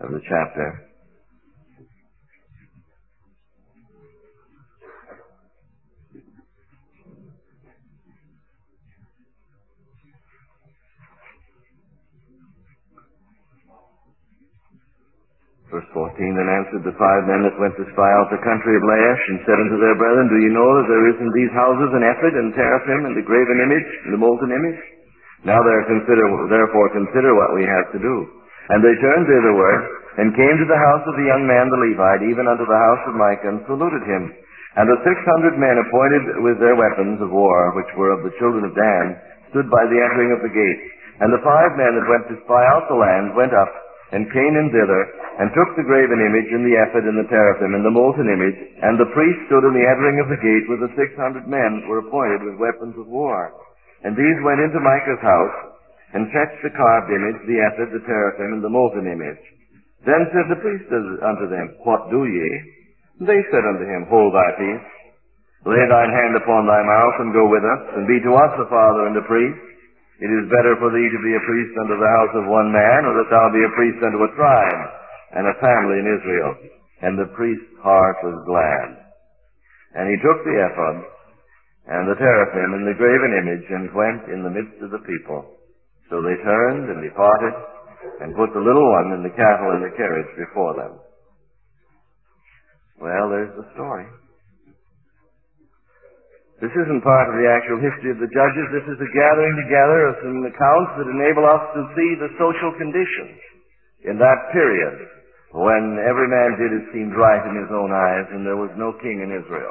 of 0.02 0.10
the 0.10 0.20
chapter. 0.28 0.90
Verse 15.72 15.88
14, 15.96 16.16
Then 16.16 16.48
answered 16.48 16.84
the 16.84 16.98
five 17.00 17.24
men 17.24 17.42
that 17.48 17.56
went 17.56 17.74
to 17.80 17.88
spy 17.96 18.10
out 18.20 18.28
the 18.28 18.44
country 18.44 18.76
of 18.76 18.84
Laish, 18.84 19.22
and 19.32 19.40
said 19.48 19.56
unto 19.56 19.80
their 19.80 19.96
brethren, 19.96 20.28
Do 20.28 20.38
ye 20.44 20.52
know 20.52 20.70
that 20.80 20.88
there 20.92 21.06
is 21.08 21.18
in 21.24 21.30
these 21.32 21.52
houses 21.56 21.90
an 21.96 22.04
ephod, 22.04 22.34
and 22.36 22.52
teraphim, 22.52 23.08
and 23.08 23.16
the 23.16 23.24
graven 23.24 23.58
image, 23.64 23.90
and 24.04 24.12
the 24.12 24.20
molten 24.20 24.52
image? 24.52 24.80
Now 25.44 25.60
consider, 25.60 26.24
therefore 26.48 26.96
consider 26.96 27.36
what 27.36 27.52
we 27.52 27.68
have 27.68 27.92
to 27.92 28.00
do. 28.00 28.16
And 28.72 28.80
they 28.80 28.96
turned 28.96 29.28
thitherward, 29.28 29.80
and 30.16 30.32
came 30.32 30.56
to 30.56 30.68
the 30.68 30.84
house 30.88 31.04
of 31.04 31.16
the 31.20 31.28
young 31.28 31.44
man 31.44 31.68
the 31.68 31.80
Levite, 31.80 32.24
even 32.32 32.48
unto 32.48 32.64
the 32.64 32.80
house 32.80 33.02
of 33.08 33.18
Micah, 33.18 33.52
and 33.52 33.60
saluted 33.68 34.04
him. 34.08 34.32
And 34.80 34.88
the 34.88 35.04
six 35.04 35.16
hundred 35.28 35.60
men 35.60 35.78
appointed 35.84 36.40
with 36.42 36.58
their 36.58 36.74
weapons 36.74 37.20
of 37.20 37.30
war, 37.30 37.76
which 37.76 37.92
were 37.94 38.16
of 38.16 38.24
the 38.24 38.34
children 38.40 38.64
of 38.64 38.74
Dan, 38.74 39.04
stood 39.52 39.68
by 39.68 39.84
the 39.86 40.00
entering 40.00 40.32
of 40.32 40.42
the 40.42 40.50
gate. 40.50 40.82
And 41.20 41.30
the 41.30 41.44
five 41.44 41.76
men 41.76 41.94
that 41.94 42.10
went 42.10 42.26
to 42.32 42.42
spy 42.42 42.64
out 42.72 42.88
the 42.88 42.98
land 42.98 43.36
went 43.36 43.54
up, 43.54 43.70
and 44.10 44.32
came 44.32 44.54
in 44.56 44.72
thither, 44.72 45.02
and 45.38 45.50
took 45.50 45.74
the 45.74 45.86
graven 45.86 46.22
image, 46.22 46.50
and 46.54 46.62
the 46.62 46.78
ephod, 46.78 47.06
and 47.06 47.18
the 47.18 47.26
teraphim, 47.26 47.74
and 47.74 47.82
the 47.82 47.90
molten 47.90 48.30
image, 48.30 48.58
and 48.82 48.94
the 48.94 49.10
priest 49.10 49.40
stood 49.50 49.66
in 49.66 49.74
the 49.74 49.82
entering 49.82 50.22
of 50.22 50.30
the 50.30 50.38
gate 50.38 50.66
with 50.70 50.78
the 50.78 50.94
six 50.94 51.10
hundred 51.18 51.50
men 51.50 51.82
that 51.82 51.90
were 51.90 52.06
appointed 52.06 52.46
with 52.46 52.62
weapons 52.62 52.94
of 52.94 53.10
war. 53.10 53.50
And 54.06 54.14
these 54.14 54.38
went 54.46 54.62
into 54.62 54.78
Micah's 54.78 55.22
house, 55.24 55.56
and 56.14 56.30
fetched 56.30 56.62
the 56.62 56.70
carved 56.78 57.10
image, 57.10 57.42
the 57.50 57.58
ephod, 57.58 57.90
the 57.90 58.06
teraphim, 58.06 58.54
and 58.54 58.62
the 58.62 58.70
molten 58.70 59.10
image. 59.10 59.42
Then 60.06 60.30
said 60.30 60.46
the 60.46 60.62
priest 60.62 60.86
unto 60.92 61.50
them, 61.50 61.82
What 61.82 62.12
do 62.14 62.22
ye? 62.28 62.48
They 63.26 63.40
said 63.50 63.66
unto 63.66 63.82
him, 63.82 64.06
Hold 64.06 64.34
thy 64.34 64.50
peace. 64.54 64.86
Lay 65.66 65.82
thine 65.88 66.12
hand 66.12 66.36
upon 66.36 66.68
thy 66.68 66.82
mouth, 66.84 67.16
and 67.24 67.34
go 67.34 67.48
with 67.48 67.64
us, 67.64 67.82
and 67.98 68.06
be 68.06 68.20
to 68.22 68.32
us 68.36 68.52
a 68.60 68.68
father 68.68 69.10
and 69.10 69.16
a 69.16 69.24
priest. 69.26 69.58
It 70.20 70.30
is 70.30 70.52
better 70.52 70.76
for 70.78 70.94
thee 70.94 71.08
to 71.10 71.20
be 71.24 71.34
a 71.34 71.42
priest 71.42 71.74
unto 71.74 71.98
the 71.98 72.12
house 72.20 72.34
of 72.38 72.46
one 72.46 72.70
man, 72.70 73.08
or 73.08 73.18
that 73.18 73.32
thou 73.34 73.50
be 73.50 73.64
a 73.64 73.74
priest 73.74 73.98
unto 74.04 74.22
a 74.22 74.34
tribe, 74.36 74.82
and 75.34 75.44
a 75.50 75.60
family 75.60 75.98
in 75.98 76.06
Israel. 76.06 76.52
And 77.02 77.18
the 77.18 77.34
priest's 77.34 77.76
heart 77.82 78.16
was 78.22 78.38
glad. 78.46 78.88
And 79.98 80.06
he 80.10 80.18
took 80.22 80.40
the 80.46 80.56
ephod, 80.56 80.96
and 81.90 82.08
the 82.08 82.18
teraphim, 82.18 82.70
and 82.80 82.86
the 82.86 82.96
graven 82.96 83.32
image, 83.44 83.66
and 83.68 83.94
went 83.94 84.22
in 84.30 84.40
the 84.42 84.54
midst 84.54 84.78
of 84.80 84.94
the 84.94 85.02
people. 85.04 85.58
So 86.08 86.22
they 86.22 86.38
turned 86.42 86.88
and 86.88 87.02
departed, 87.02 87.54
and 88.22 88.38
put 88.38 88.54
the 88.54 88.62
little 88.62 88.88
one 88.94 89.12
and 89.12 89.24
the 89.26 89.34
cattle 89.34 89.74
in 89.74 89.82
the 89.82 89.96
carriage 89.98 90.32
before 90.38 90.74
them. 90.78 90.92
Well, 93.02 93.26
there's 93.28 93.54
the 93.58 93.68
story. 93.74 94.06
This 96.62 96.70
isn't 96.72 97.02
part 97.02 97.28
of 97.28 97.36
the 97.36 97.50
actual 97.50 97.82
history 97.82 98.14
of 98.14 98.22
the 98.22 98.30
judges. 98.30 98.66
This 98.70 98.86
is 98.86 98.98
a 99.02 99.10
gathering 99.10 99.56
together 99.66 100.00
of 100.08 100.22
some 100.22 100.40
accounts 100.46 100.92
that 100.96 101.10
enable 101.10 101.44
us 101.44 101.64
to 101.74 101.82
see 101.98 102.10
the 102.22 102.30
social 102.38 102.72
conditions 102.78 103.36
in 104.06 104.16
that 104.16 104.40
period 104.54 105.13
when 105.54 106.02
every 106.02 106.26
man 106.26 106.58
did 106.58 106.74
as 106.74 106.84
seemed 106.90 107.14
right 107.14 107.46
in 107.46 107.54
his 107.54 107.70
own 107.70 107.94
eyes 107.94 108.26
and 108.34 108.42
there 108.42 108.58
was 108.58 108.74
no 108.74 108.90
king 108.98 109.22
in 109.22 109.30
Israel. 109.30 109.70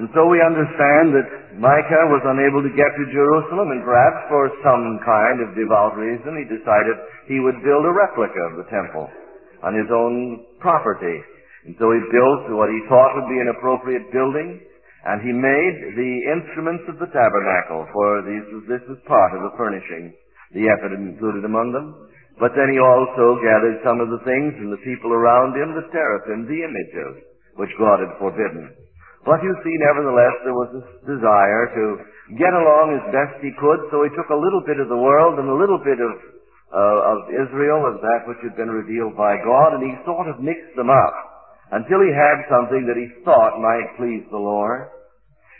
And 0.00 0.08
so 0.16 0.24
we 0.32 0.40
understand 0.40 1.12
that 1.12 1.60
Micah 1.60 2.06
was 2.08 2.24
unable 2.24 2.64
to 2.64 2.72
get 2.72 2.88
to 2.88 3.12
Jerusalem 3.12 3.68
and 3.68 3.84
perhaps 3.84 4.32
for 4.32 4.48
some 4.64 4.96
kind 5.04 5.44
of 5.44 5.52
devout 5.52 5.92
reason 6.00 6.40
he 6.40 6.48
decided 6.48 6.96
he 7.28 7.36
would 7.36 7.60
build 7.60 7.84
a 7.84 7.92
replica 7.92 8.40
of 8.48 8.56
the 8.56 8.68
temple 8.72 9.12
on 9.60 9.76
his 9.76 9.90
own 9.92 10.40
property. 10.56 11.20
And 11.68 11.76
so 11.76 11.92
he 11.92 12.00
built 12.08 12.48
what 12.56 12.72
he 12.72 12.80
thought 12.88 13.12
would 13.12 13.28
be 13.28 13.44
an 13.44 13.52
appropriate 13.52 14.08
building 14.08 14.56
and 15.04 15.20
he 15.20 15.36
made 15.36 15.76
the 16.00 16.12
instruments 16.32 16.88
of 16.88 16.96
the 16.96 17.12
tabernacle, 17.12 17.84
for 17.92 18.24
these, 18.24 18.44
this 18.72 18.84
was 18.88 18.98
part 19.04 19.36
of 19.36 19.44
the 19.44 19.52
furnishing, 19.60 20.16
the 20.56 20.64
ephod 20.64 20.96
included 20.96 21.44
among 21.44 21.76
them. 21.76 22.08
But 22.38 22.54
then 22.54 22.70
he 22.70 22.78
also 22.78 23.42
gathered 23.42 23.82
some 23.82 23.98
of 23.98 24.14
the 24.14 24.22
things 24.22 24.54
and 24.62 24.70
the 24.70 24.86
people 24.86 25.10
around 25.10 25.58
him, 25.58 25.74
the 25.74 25.90
teraphim, 25.90 26.46
the 26.46 26.62
images, 26.62 27.26
which 27.58 27.74
God 27.82 27.98
had 27.98 28.14
forbidden. 28.22 28.70
But 29.26 29.42
you 29.42 29.50
see, 29.66 29.74
nevertheless, 29.82 30.46
there 30.46 30.54
was 30.54 30.70
this 30.70 31.18
desire 31.18 31.66
to 31.74 31.84
get 32.38 32.54
along 32.54 32.94
as 32.94 33.10
best 33.10 33.42
he 33.42 33.50
could, 33.58 33.90
so 33.90 34.06
he 34.06 34.14
took 34.14 34.30
a 34.30 34.38
little 34.38 34.62
bit 34.62 34.78
of 34.78 34.86
the 34.86 35.02
world 35.02 35.42
and 35.42 35.50
a 35.50 35.58
little 35.58 35.82
bit 35.82 35.98
of, 35.98 36.14
uh, 36.70 36.98
of 37.10 37.18
Israel, 37.34 37.82
of 37.90 37.98
that 38.06 38.22
which 38.30 38.38
had 38.46 38.54
been 38.54 38.70
revealed 38.70 39.18
by 39.18 39.34
God, 39.42 39.74
and 39.74 39.82
he 39.82 40.06
sort 40.06 40.30
of 40.30 40.38
mixed 40.38 40.78
them 40.78 40.94
up 40.94 41.16
until 41.74 41.98
he 42.06 42.14
had 42.14 42.46
something 42.46 42.86
that 42.86 42.96
he 42.96 43.10
thought 43.26 43.58
might 43.58 43.98
please 43.98 44.22
the 44.30 44.38
Lord. 44.38 44.94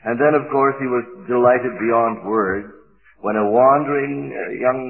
And 0.06 0.14
then, 0.14 0.38
of 0.38 0.46
course, 0.54 0.78
he 0.78 0.86
was 0.86 1.26
delighted 1.26 1.74
beyond 1.82 2.22
words 2.22 2.70
when 3.18 3.34
a 3.34 3.50
wandering 3.50 4.30
uh, 4.30 4.40
young 4.62 4.80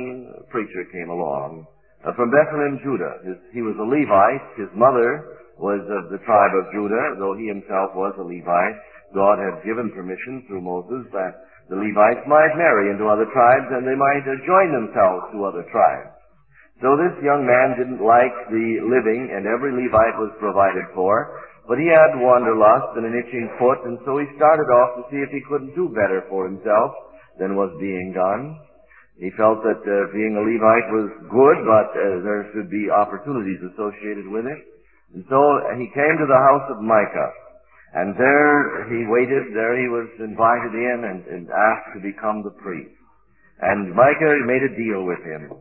preacher 0.52 0.85
came 0.92 1.09
along 1.09 1.64
uh, 2.07 2.14
from 2.14 2.31
Bethlehem, 2.31 2.78
Judah. 2.85 3.14
His, 3.26 3.38
he 3.50 3.62
was 3.62 3.75
a 3.78 3.87
Levite. 3.87 4.45
His 4.55 4.71
mother 4.78 5.38
was 5.59 5.83
of 5.90 6.14
the 6.14 6.23
tribe 6.23 6.55
of 6.55 6.71
Judah, 6.71 7.19
though 7.19 7.35
he 7.35 7.50
himself 7.50 7.95
was 7.99 8.14
a 8.19 8.26
Levite. 8.26 8.78
God 9.11 9.40
had 9.40 9.64
given 9.64 9.90
permission 9.90 10.45
through 10.47 10.62
Moses 10.62 11.09
that 11.11 11.35
the 11.69 11.76
Levites 11.76 12.25
might 12.28 12.57
marry 12.57 12.88
into 12.88 13.09
other 13.09 13.26
tribes 13.35 13.69
and 13.73 13.85
they 13.85 13.99
might 13.99 14.25
uh, 14.25 14.38
join 14.47 14.73
themselves 14.73 15.33
to 15.35 15.45
other 15.45 15.67
tribes. 15.69 16.14
So 16.78 16.95
this 16.95 17.12
young 17.26 17.43
man 17.43 17.75
didn't 17.75 17.99
like 17.99 18.35
the 18.55 18.69
living, 18.87 19.35
and 19.35 19.50
every 19.50 19.75
Levite 19.75 20.14
was 20.14 20.31
provided 20.38 20.87
for. 20.95 21.35
But 21.67 21.83
he 21.83 21.90
had 21.90 22.23
wanderlust 22.23 22.95
and 22.97 23.05
an 23.05 23.19
itching 23.19 23.50
foot, 23.59 23.83
and 23.85 23.99
so 24.07 24.17
he 24.23 24.31
started 24.38 24.71
off 24.71 24.97
to 24.97 25.05
see 25.11 25.19
if 25.19 25.28
he 25.35 25.43
couldn't 25.50 25.75
do 25.75 25.90
better 25.90 26.25
for 26.31 26.47
himself 26.47 26.95
than 27.37 27.59
was 27.59 27.75
being 27.83 28.14
done. 28.14 28.57
He 29.18 29.34
felt 29.34 29.66
that 29.66 29.82
uh, 29.82 29.96
being 30.14 30.38
a 30.38 30.46
Levite 30.46 30.90
was 30.94 31.10
good, 31.26 31.58
but 31.66 31.90
uh, 31.90 32.22
there 32.22 32.46
should 32.54 32.70
be 32.70 32.87
opportunities 32.87 33.58
associated 33.75 34.30
with 34.30 34.46
it. 34.46 34.60
And 35.14 35.26
so 35.26 35.40
he 35.75 35.90
came 35.90 36.14
to 36.22 36.28
the 36.30 36.42
house 36.46 36.66
of 36.70 36.78
Micah. 36.87 37.32
And 37.98 38.14
there 38.14 38.87
he 38.92 39.10
waited, 39.10 39.56
there 39.56 39.75
he 39.75 39.88
was 39.88 40.06
invited 40.22 40.70
in 40.76 40.98
and, 41.02 41.20
and 41.26 41.44
asked 41.50 41.98
to 41.98 42.00
become 42.04 42.46
the 42.46 42.54
priest. 42.62 42.94
And 43.58 43.90
Micah 43.90 44.38
made 44.46 44.62
a 44.62 44.76
deal 44.78 45.02
with 45.02 45.18
him. 45.26 45.56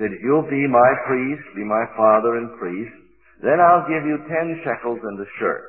Said, 0.00 0.10
if 0.10 0.22
you'll 0.24 0.48
be 0.50 0.66
my 0.66 0.90
priest, 1.06 1.44
be 1.54 1.62
my 1.62 1.86
father 1.94 2.34
and 2.38 2.50
priest, 2.58 2.94
then 3.42 3.62
I'll 3.62 3.86
give 3.86 4.02
you 4.02 4.18
ten 4.26 4.58
shekels 4.66 4.98
and 5.02 5.20
a 5.20 5.28
shirt. 5.38 5.62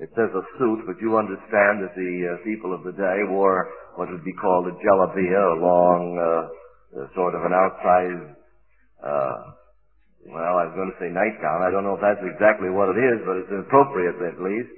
It 0.00 0.10
says 0.12 0.28
a 0.34 0.44
suit, 0.58 0.84
but 0.84 1.00
you 1.00 1.16
understand 1.16 1.80
that 1.80 1.94
the 1.94 2.12
uh, 2.34 2.44
people 2.44 2.74
of 2.74 2.82
the 2.82 2.92
day 2.92 3.18
wore 3.30 3.70
what 3.94 4.10
would 4.10 4.24
be 4.24 4.34
called 4.34 4.66
a 4.66 4.74
jalabia, 4.82 5.56
a 5.56 5.60
long, 5.62 6.18
uh, 6.18 6.50
sort 7.14 7.34
of 7.34 7.42
an 7.42 7.54
outside, 7.54 8.18
uh, 9.02 9.38
well, 10.30 10.54
I 10.56 10.70
was 10.70 10.74
going 10.78 10.90
to 10.94 10.98
say 11.02 11.10
nightgown. 11.10 11.66
I 11.66 11.70
don't 11.74 11.84
know 11.84 11.98
if 11.98 12.04
that's 12.04 12.22
exactly 12.22 12.70
what 12.70 12.94
it 12.94 12.98
is, 12.98 13.18
but 13.26 13.44
it's 13.44 13.54
appropriate 13.66 14.16
at 14.24 14.40
least. 14.40 14.72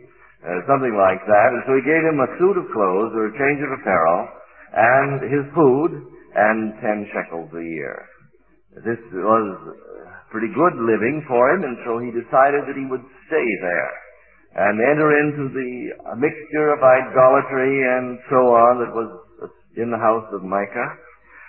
Uh, 0.44 0.60
something 0.68 0.94
like 0.94 1.22
that. 1.26 1.48
And 1.54 1.62
so 1.66 1.74
he 1.74 1.82
gave 1.82 2.04
him 2.04 2.20
a 2.20 2.30
suit 2.38 2.56
of 2.60 2.70
clothes 2.70 3.12
or 3.16 3.32
a 3.32 3.34
change 3.34 3.60
of 3.64 3.72
apparel 3.72 4.20
and 4.76 5.18
his 5.32 5.44
food 5.56 5.90
and 6.36 6.76
ten 6.84 7.08
shekels 7.10 7.50
a 7.56 7.64
year. 7.64 7.96
This 8.84 9.00
was 9.10 9.46
pretty 10.28 10.52
good 10.52 10.76
living 10.76 11.24
for 11.24 11.48
him, 11.50 11.64
and 11.64 11.80
so 11.88 11.96
he 11.96 12.12
decided 12.12 12.68
that 12.68 12.76
he 12.76 12.84
would 12.84 13.00
stay 13.26 13.48
there 13.64 13.92
and 14.56 14.76
enter 14.80 15.08
into 15.24 15.48
the 15.52 15.72
mixture 16.20 16.72
of 16.76 16.84
idolatry 16.84 17.76
and 17.96 18.18
so 18.28 18.40
on 18.52 18.84
that 18.84 18.92
was 18.92 19.08
in 19.76 19.90
the 19.90 20.00
house 20.00 20.28
of 20.32 20.44
Micah. 20.44 20.90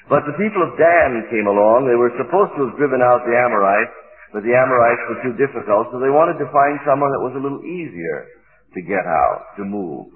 But 0.07 0.23
the 0.23 0.39
people 0.39 0.63
of 0.63 0.79
Dan 0.79 1.27
came 1.27 1.51
along. 1.51 1.83
They 1.83 1.99
were 1.99 2.15
supposed 2.15 2.55
to 2.55 2.71
have 2.71 2.79
driven 2.79 3.03
out 3.03 3.27
the 3.27 3.35
Amorites, 3.35 3.95
but 4.31 4.43
the 4.47 4.55
Amorites 4.55 5.03
were 5.11 5.19
too 5.23 5.35
difficult, 5.35 5.91
so 5.91 5.99
they 5.99 6.11
wanted 6.11 6.39
to 6.39 6.47
find 6.47 6.79
someone 6.87 7.11
that 7.11 7.23
was 7.27 7.35
a 7.35 7.43
little 7.43 7.59
easier 7.67 8.27
to 8.71 8.79
get 8.87 9.03
out, 9.03 9.59
to 9.59 9.67
move. 9.67 10.07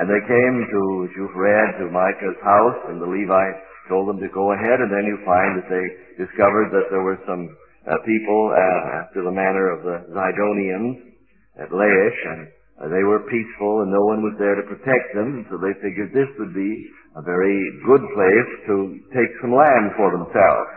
And 0.00 0.08
they 0.08 0.24
came 0.24 0.56
to, 0.64 0.82
as 1.04 1.12
you've 1.12 1.36
read, 1.36 1.76
to 1.76 1.92
Micah's 1.92 2.40
house, 2.40 2.80
and 2.88 2.98
the 2.98 3.08
Levites 3.08 3.62
told 3.92 4.08
them 4.08 4.18
to 4.24 4.32
go 4.32 4.56
ahead, 4.56 4.80
and 4.80 4.88
then 4.88 5.04
you 5.04 5.20
find 5.28 5.60
that 5.60 5.68
they 5.68 5.86
discovered 6.24 6.72
that 6.72 6.88
there 6.88 7.04
were 7.04 7.20
some 7.28 7.52
uh, 7.84 8.00
people 8.08 8.48
uh, 8.48 9.04
after 9.04 9.20
the 9.20 9.30
manner 9.30 9.68
of 9.76 9.84
the 9.84 10.08
Zidonians 10.08 11.14
at 11.60 11.68
Laish, 11.68 12.20
and 12.32 12.48
uh, 12.80 12.88
they 12.88 13.04
were 13.04 13.28
peaceful 13.30 13.86
and 13.86 13.92
no 13.92 14.02
one 14.02 14.24
was 14.24 14.34
there 14.40 14.56
to 14.56 14.66
protect 14.66 15.14
them, 15.14 15.46
so 15.46 15.60
they 15.60 15.76
figured 15.78 16.10
this 16.10 16.32
would 16.40 16.56
be 16.56 16.72
a 17.14 17.22
very 17.22 17.58
good 17.86 18.02
place 18.14 18.50
to 18.66 18.74
take 19.14 19.30
some 19.38 19.54
land 19.54 19.94
for 19.94 20.10
themselves. 20.10 20.70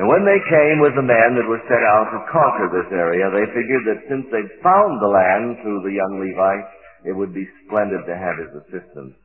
And 0.00 0.06
when 0.06 0.22
they 0.22 0.38
came 0.46 0.78
with 0.78 0.94
the 0.94 1.04
men 1.04 1.34
that 1.34 1.50
were 1.50 1.60
set 1.66 1.82
out 1.82 2.08
to 2.14 2.30
conquer 2.30 2.70
this 2.70 2.88
area, 2.94 3.26
they 3.34 3.50
figured 3.50 3.84
that 3.90 4.06
since 4.06 4.24
they'd 4.30 4.62
found 4.62 5.02
the 5.02 5.10
land 5.10 5.58
through 5.60 5.82
the 5.82 5.92
young 5.92 6.22
Levite, 6.22 6.70
it 7.04 7.14
would 7.14 7.34
be 7.34 7.50
splendid 7.66 8.06
to 8.06 8.14
have 8.14 8.38
his 8.38 8.52
assistance. 8.62 9.18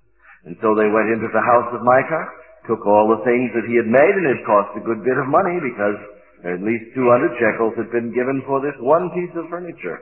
And 0.43 0.57
so 0.59 0.75
they 0.75 0.89
went 0.89 1.13
into 1.13 1.29
the 1.31 1.45
house 1.45 1.69
of 1.71 1.85
Micah, 1.85 2.25
took 2.67 2.83
all 2.89 3.07
the 3.07 3.23
things 3.23 3.53
that 3.55 3.69
he 3.69 3.77
had 3.77 3.87
made, 3.87 4.15
and 4.17 4.27
it 4.27 4.49
cost 4.49 4.75
a 4.75 4.83
good 4.83 5.05
bit 5.05 5.15
of 5.15 5.29
money 5.29 5.61
because 5.61 5.99
at 6.43 6.59
least 6.59 6.91
200 6.97 7.39
shekels 7.39 7.77
had 7.79 7.93
been 7.93 8.11
given 8.11 8.43
for 8.43 8.59
this 8.59 8.75
one 8.83 9.07
piece 9.15 9.31
of 9.39 9.47
furniture. 9.47 10.01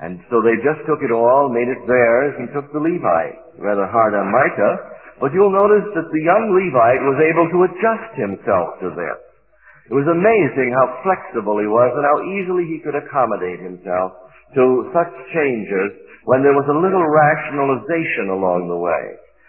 And 0.00 0.20
so 0.28 0.40
they 0.40 0.56
just 0.60 0.84
took 0.84 1.00
it 1.00 1.12
all, 1.12 1.48
made 1.48 1.68
it 1.68 1.82
theirs, 1.88 2.36
and 2.38 2.52
took 2.52 2.68
the 2.72 2.80
Levite. 2.80 3.60
Rather 3.60 3.88
hard 3.88 4.12
on 4.12 4.32
Micah. 4.32 4.95
But 5.20 5.32
you'll 5.32 5.54
notice 5.54 5.88
that 5.96 6.12
the 6.12 6.24
young 6.24 6.52
Levite 6.52 7.04
was 7.08 7.18
able 7.24 7.46
to 7.48 7.64
adjust 7.72 8.12
himself 8.20 8.68
to 8.84 8.92
this. 8.92 9.18
It 9.88 9.94
was 9.94 10.08
amazing 10.10 10.74
how 10.74 11.00
flexible 11.06 11.56
he 11.62 11.70
was 11.70 11.94
and 11.94 12.04
how 12.04 12.18
easily 12.36 12.66
he 12.66 12.82
could 12.82 12.98
accommodate 12.98 13.62
himself 13.62 14.12
to 14.58 14.90
such 14.92 15.12
changes 15.32 15.94
when 16.26 16.42
there 16.42 16.58
was 16.58 16.66
a 16.66 16.74
little 16.74 17.06
rationalization 17.06 18.34
along 18.34 18.66
the 18.66 18.76
way. 18.76 19.04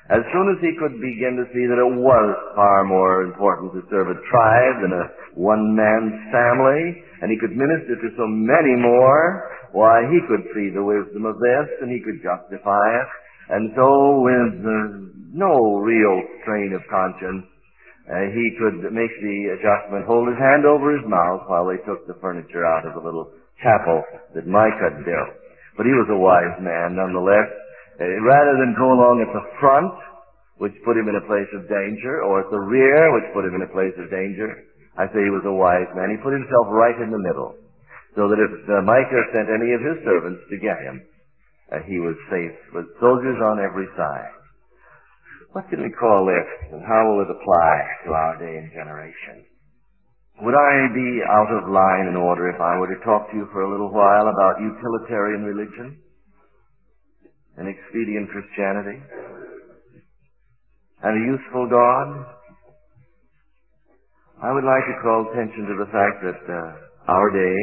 As 0.07 0.24
soon 0.31 0.47
as 0.55 0.59
he 0.63 0.71
could 0.79 1.03
begin 1.03 1.36
to 1.36 1.50
see 1.51 1.67
that 1.67 1.83
it 1.83 1.93
was 2.00 2.27
far 2.55 2.88
more 2.88 3.27
important 3.27 3.75
to 3.75 3.83
serve 3.91 4.07
a 4.07 4.21
tribe 4.31 4.77
than 4.79 4.95
a 4.95 5.12
one-man 5.36 6.31
family, 6.31 7.03
and 7.19 7.27
he 7.27 7.36
could 7.36 7.51
minister 7.51 8.00
to 8.00 8.09
so 8.15 8.24
many 8.24 8.79
more, 8.79 9.51
why, 9.75 10.07
he 10.07 10.24
could 10.31 10.47
see 10.55 10.71
the 10.71 10.86
wisdom 10.86 11.27
of 11.27 11.36
this, 11.43 11.67
and 11.83 11.91
he 11.91 12.00
could 12.00 12.24
justify 12.24 12.88
it. 13.03 13.09
And 13.49 13.71
so, 13.75 13.87
with 14.21 14.53
uh, 14.59 14.75
no 15.31 15.79
real 15.79 16.15
strain 16.43 16.75
of 16.75 16.83
conscience, 16.91 17.47
uh, 18.07 18.27
he 18.31 18.45
could 18.59 18.87
make 18.91 19.11
the 19.19 19.37
adjustment, 19.55 20.07
hold 20.07 20.27
his 20.27 20.39
hand 20.39 20.63
over 20.63 20.95
his 20.95 21.03
mouth 21.07 21.43
while 21.47 21.67
they 21.67 21.79
took 21.83 22.07
the 22.07 22.15
furniture 22.19 22.63
out 22.63 22.87
of 22.87 22.95
the 22.95 23.03
little 23.03 23.31
chapel 23.63 24.03
that 24.35 24.47
Micah 24.47 24.95
had 24.95 25.03
built. 25.03 25.31
But 25.75 25.87
he 25.87 25.95
was 25.95 26.07
a 26.11 26.19
wise 26.19 26.55
man 26.59 26.95
nonetheless. 26.95 27.47
Uh, 27.99 28.07
rather 28.23 28.55
than 28.59 28.77
go 28.77 28.93
along 28.93 29.23
at 29.23 29.31
the 29.33 29.45
front, 29.59 29.91
which 30.57 30.73
put 30.83 30.97
him 30.97 31.07
in 31.07 31.19
a 31.19 31.27
place 31.29 31.49
of 31.53 31.69
danger, 31.69 32.23
or 32.23 32.41
at 32.41 32.49
the 32.49 32.59
rear, 32.59 33.13
which 33.13 33.29
put 33.33 33.45
him 33.45 33.55
in 33.55 33.63
a 33.65 33.73
place 33.73 33.93
of 33.99 34.09
danger, 34.09 34.65
I 34.97 35.05
say 35.13 35.21
he 35.21 35.33
was 35.33 35.45
a 35.45 35.53
wise 35.53 35.89
man. 35.93 36.09
He 36.09 36.17
put 36.17 36.33
himself 36.33 36.67
right 36.73 36.97
in 36.97 37.13
the 37.13 37.21
middle. 37.21 37.53
so 38.17 38.25
that 38.25 38.41
if 38.41 38.49
uh, 38.65 38.81
Micah 38.81 39.23
sent 39.29 39.45
any 39.53 39.77
of 39.77 39.81
his 39.85 40.01
servants 40.01 40.41
to 40.49 40.57
get 40.57 40.81
him, 40.81 41.05
uh, 41.71 41.83
he 41.88 42.00
was 42.00 42.15
safe 42.31 42.57
with 42.74 42.88
soldiers 43.00 43.39
on 43.43 43.59
every 43.59 43.88
side. 43.97 44.33
What 45.51 45.69
can 45.69 45.81
we 45.81 45.91
call 45.91 46.27
this, 46.27 46.47
and 46.71 46.83
how 46.86 47.07
will 47.07 47.24
it 47.24 47.31
apply 47.31 47.75
to 48.05 48.09
our 48.13 48.36
day 48.39 48.55
and 48.62 48.71
generation? 48.71 49.43
Would 50.43 50.53
I 50.53 50.74
be 50.93 51.09
out 51.25 51.50
of 51.50 51.71
line 51.74 52.13
and 52.13 52.17
order 52.17 52.50
if 52.53 52.62
I 52.62 52.77
were 52.77 52.93
to 52.93 53.01
talk 53.03 53.31
to 53.31 53.38
you 53.38 53.50
for 53.51 53.65
a 53.65 53.71
little 53.71 53.89
while 53.89 54.29
about 54.29 54.62
utilitarian 54.62 55.41
religion 55.43 55.97
and 57.57 57.65
expedient 57.67 58.29
Christianity 58.29 59.01
and 61.01 61.13
a 61.17 61.25
useful 61.25 61.65
God? 61.67 62.38
I 64.43 64.53
would 64.53 64.63
like 64.63 64.86
to 64.86 65.01
call 65.01 65.25
attention 65.33 65.65
to 65.65 65.75
the 65.81 65.89
fact 65.89 66.21
that 66.21 66.41
uh, 66.45 67.12
our 67.12 67.29
day 67.33 67.57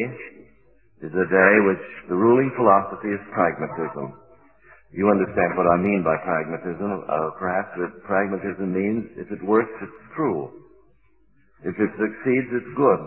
is 1.05 1.13
a 1.13 1.29
day 1.29 1.53
which 1.69 1.85
the 2.09 2.17
ruling 2.17 2.49
philosophy 2.57 3.13
is 3.13 3.21
pragmatism. 3.37 4.17
You 4.97 5.11
understand 5.13 5.53
what 5.59 5.69
I 5.69 5.77
mean 5.77 6.01
by 6.01 6.17
pragmatism. 6.25 7.05
Uh, 7.05 7.29
perhaps 7.37 7.69
that 7.77 7.93
pragmatism 8.09 8.73
means 8.73 9.05
if 9.21 9.29
it 9.29 9.45
works, 9.45 9.75
it's 9.83 10.01
true. 10.17 10.49
If 11.61 11.77
it 11.77 11.91
succeeds, 12.01 12.49
it's 12.57 12.73
good. 12.77 13.03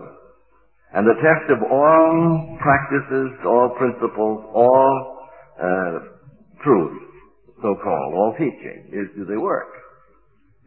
And 0.93 1.07
the 1.09 1.17
test 1.25 1.49
of 1.49 1.65
all 1.65 2.57
practices, 2.61 3.33
all 3.45 3.73
principles, 3.79 4.45
all 4.53 4.93
uh, 5.57 5.97
truth, 6.63 6.95
so-called, 7.61 8.11
all 8.13 8.35
teaching, 8.37 8.93
is 8.93 9.09
do 9.17 9.25
they 9.25 9.37
work? 9.37 9.73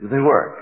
Do 0.01 0.09
they 0.09 0.21
work? 0.21 0.57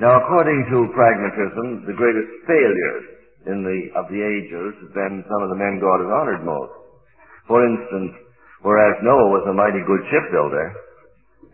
Now, 0.00 0.20
according 0.20 0.68
to 0.68 0.92
pragmatism, 0.92 1.86
the 1.88 1.96
greatest 1.96 2.28
failures 2.46 3.15
in 3.46 3.62
the, 3.62 3.78
of 3.98 4.10
the 4.10 4.20
ages 4.20 4.74
than 4.94 5.22
some 5.26 5.42
of 5.42 5.50
the 5.50 5.58
men 5.58 5.78
God 5.78 6.02
has 6.02 6.10
honored 6.10 6.42
most. 6.42 6.74
For 7.46 7.62
instance, 7.62 8.14
whereas 8.66 8.98
Noah 9.06 9.30
was 9.30 9.46
a 9.46 9.54
mighty 9.54 9.82
good 9.86 10.02
shipbuilder, 10.10 10.66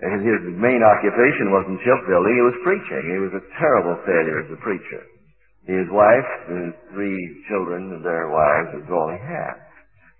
his 0.02 0.42
main 0.58 0.82
occupation 0.82 1.54
wasn't 1.54 1.78
shipbuilding, 1.84 2.34
he 2.34 2.49
was 2.49 2.64
preaching. 2.66 3.04
He 3.06 3.22
was 3.22 3.34
a 3.38 3.44
terrible 3.61 3.94
failure 4.02 4.42
as 4.42 4.50
a 4.50 4.58
preacher. 4.58 5.06
His 5.62 5.87
wife 5.94 6.30
his 6.50 6.75
three 6.90 7.22
children 7.46 7.94
and 7.94 8.02
their 8.02 8.26
wives 8.26 8.82
was 8.82 8.88
all 8.90 9.14
he 9.14 9.20
had. 9.22 9.62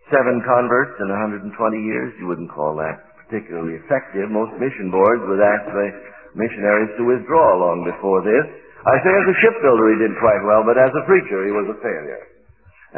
Seven 0.07 0.38
converts 0.47 0.95
in 1.02 1.11
120 1.11 1.50
years, 1.83 2.14
you 2.21 2.31
wouldn't 2.31 2.52
call 2.55 2.79
that 2.79 3.12
particularly 3.26 3.81
effective. 3.81 4.31
Most 4.31 4.55
mission 4.61 4.93
boards 4.93 5.25
would 5.26 5.43
ask 5.43 5.64
the 5.67 5.88
missionaries 6.37 6.95
to 7.00 7.09
withdraw 7.09 7.59
long 7.59 7.83
before 7.83 8.23
this. 8.23 8.47
I 8.83 8.99
say 8.99 9.15
as 9.15 9.31
a 9.31 9.37
shipbuilder 9.39 9.87
he 9.95 9.99
did 10.03 10.19
quite 10.19 10.43
well, 10.43 10.67
but 10.67 10.75
as 10.75 10.91
a 10.91 11.07
preacher 11.07 11.47
he 11.47 11.55
was 11.55 11.71
a 11.71 11.79
failure. 11.79 12.23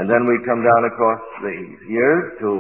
And 0.01 0.09
then 0.09 0.25
we 0.25 0.41
come 0.49 0.65
down 0.65 0.89
across 0.89 1.21
the 1.45 1.55
years 1.93 2.25
to 2.41 2.51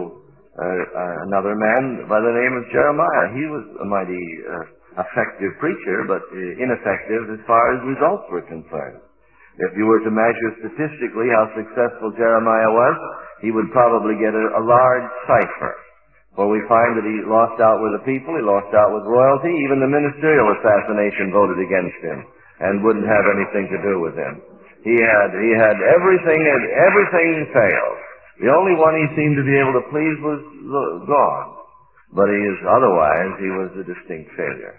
uh, 0.55 0.63
uh, 0.63 1.17
another 1.33 1.57
man 1.57 2.05
by 2.05 2.21
the 2.21 2.35
name 2.37 2.55
of 2.61 2.69
Jeremiah. 2.69 3.33
He 3.33 3.49
was 3.49 3.65
a 3.81 3.87
mighty 3.89 4.25
uh, 4.45 5.01
effective 5.01 5.57
preacher, 5.57 6.05
but 6.05 6.21
uh, 6.21 6.63
ineffective 6.63 7.33
as 7.33 7.41
far 7.49 7.73
as 7.73 7.81
results 7.97 8.29
were 8.29 8.45
concerned. 8.45 9.01
If 9.57 9.73
you 9.73 9.89
were 9.89 10.05
to 10.05 10.13
measure 10.13 10.61
statistically 10.61 11.33
how 11.33 11.49
successful 11.57 12.13
Jeremiah 12.21 12.71
was, 12.77 12.97
he 13.41 13.57
would 13.57 13.73
probably 13.73 14.21
get 14.21 14.37
a, 14.37 14.47
a 14.61 14.63
large 14.63 15.09
cipher. 15.25 15.75
For 16.37 16.45
we 16.51 16.61
find 16.69 16.93
that 17.01 17.09
he 17.09 17.25
lost 17.25 17.57
out 17.63 17.81
with 17.81 17.97
the 17.97 18.05
people, 18.05 18.37
he 18.37 18.45
lost 18.45 18.69
out 18.77 18.93
with 18.93 19.09
royalty, 19.09 19.55
even 19.65 19.81
the 19.81 19.89
ministerial 19.89 20.53
association 20.61 21.33
voted 21.33 21.57
against 21.57 21.99
him 22.05 22.34
and 22.61 22.85
wouldn't 22.85 23.07
have 23.09 23.27
anything 23.35 23.67
to 23.73 23.81
do 23.83 23.99
with 23.99 24.15
him. 24.15 24.43
He 24.85 24.95
had, 24.95 25.29
he 25.33 25.51
had 25.57 25.77
everything, 25.81 26.43
and 26.45 26.63
everything 26.77 27.51
failed. 27.51 27.99
The 28.45 28.53
only 28.53 28.77
one 28.77 28.95
he 28.95 29.17
seemed 29.17 29.39
to 29.41 29.47
be 29.47 29.57
able 29.57 29.75
to 29.79 29.91
please 29.91 30.17
was 30.21 30.41
God. 31.09 31.45
But 32.15 32.31
he 32.31 32.39
is, 32.39 32.59
otherwise, 32.69 33.33
he 33.41 33.51
was 33.51 33.71
a 33.81 33.89
distinct 33.89 34.31
failure. 34.37 34.77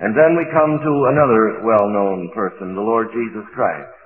And 0.00 0.16
then 0.16 0.34
we 0.34 0.44
come 0.50 0.76
to 0.76 0.94
another 1.12 1.62
well-known 1.62 2.32
person, 2.34 2.74
the 2.74 2.84
Lord 2.84 3.12
Jesus 3.14 3.46
Christ 3.54 3.96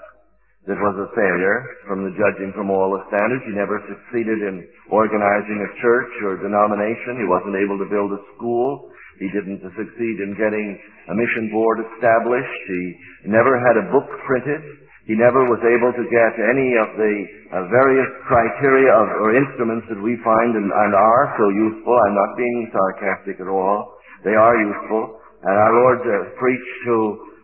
that 0.68 0.76
was 0.76 0.92
a 1.00 1.08
failure 1.16 1.64
from 1.88 2.04
the 2.04 2.12
judging 2.20 2.52
from 2.52 2.68
all 2.68 2.92
the 2.92 3.02
standards. 3.08 3.42
He 3.48 3.56
never 3.56 3.80
succeeded 3.88 4.44
in 4.44 4.68
organizing 4.92 5.56
a 5.56 5.74
church 5.80 6.12
or 6.20 6.36
denomination. 6.36 7.16
He 7.16 7.24
wasn't 7.24 7.56
able 7.56 7.80
to 7.80 7.88
build 7.88 8.12
a 8.12 8.20
school. 8.36 8.92
He 9.20 9.28
didn't 9.30 9.60
succeed 9.60 10.16
in 10.24 10.32
getting 10.40 10.80
a 11.12 11.14
mission 11.14 11.52
board 11.52 11.84
established. 11.84 12.60
He 12.66 13.28
never 13.28 13.60
had 13.60 13.76
a 13.76 13.88
book 13.92 14.08
printed. 14.24 14.64
He 15.04 15.14
never 15.14 15.44
was 15.44 15.60
able 15.60 15.92
to 15.92 16.04
get 16.08 16.32
any 16.40 16.70
of 16.80 16.88
the 16.96 17.14
uh, 17.52 17.56
various 17.68 18.10
criteria 18.24 18.90
of, 18.96 19.06
or 19.20 19.36
instruments 19.36 19.86
that 19.92 20.00
we 20.00 20.16
find 20.24 20.56
and, 20.56 20.68
and 20.72 20.92
are 20.96 21.26
so 21.36 21.46
useful. 21.52 21.92
I'm 21.92 22.16
not 22.16 22.32
being 22.40 22.72
sarcastic 22.72 23.36
at 23.44 23.50
all. 23.50 23.92
They 24.24 24.34
are 24.34 24.56
useful. 24.56 25.20
And 25.44 25.54
our 25.56 25.72
Lord 25.72 26.00
uh, 26.00 26.12
preached 26.40 26.76
to, 26.88 26.96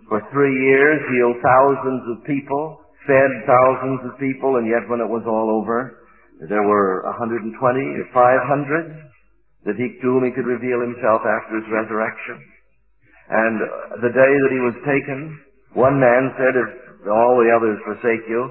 for 0.09 0.21
three 0.33 0.57
years, 0.69 1.01
healed 1.13 1.39
thousands 1.45 2.03
of 2.17 2.17
people 2.25 2.87
fed 3.07 3.31
thousands 3.47 4.03
of 4.03 4.19
people, 4.19 4.59
and 4.59 4.67
yet 4.67 4.85
when 4.91 4.99
it 5.01 5.07
was 5.07 5.23
all 5.25 5.63
over, 5.63 6.03
there 6.51 6.67
were 6.67 7.07
120 7.17 7.55
or 7.55 8.07
500 8.13 9.16
that 9.67 9.77
he, 9.77 9.99
to 10.01 10.07
whom 10.07 10.25
he 10.25 10.33
could 10.33 10.47
reveal 10.47 10.79
himself 10.81 11.27
after 11.27 11.59
his 11.59 11.69
resurrection. 11.69 12.39
And 13.27 13.57
the 14.07 14.15
day 14.15 14.33
that 14.39 14.55
he 14.55 14.63
was 14.63 14.79
taken, 14.87 15.19
one 15.75 15.99
man 15.99 16.31
said, 16.39 16.55
if 16.55 16.71
all 17.11 17.35
the 17.43 17.51
others 17.51 17.83
forsake 17.83 18.23
you, 18.31 18.47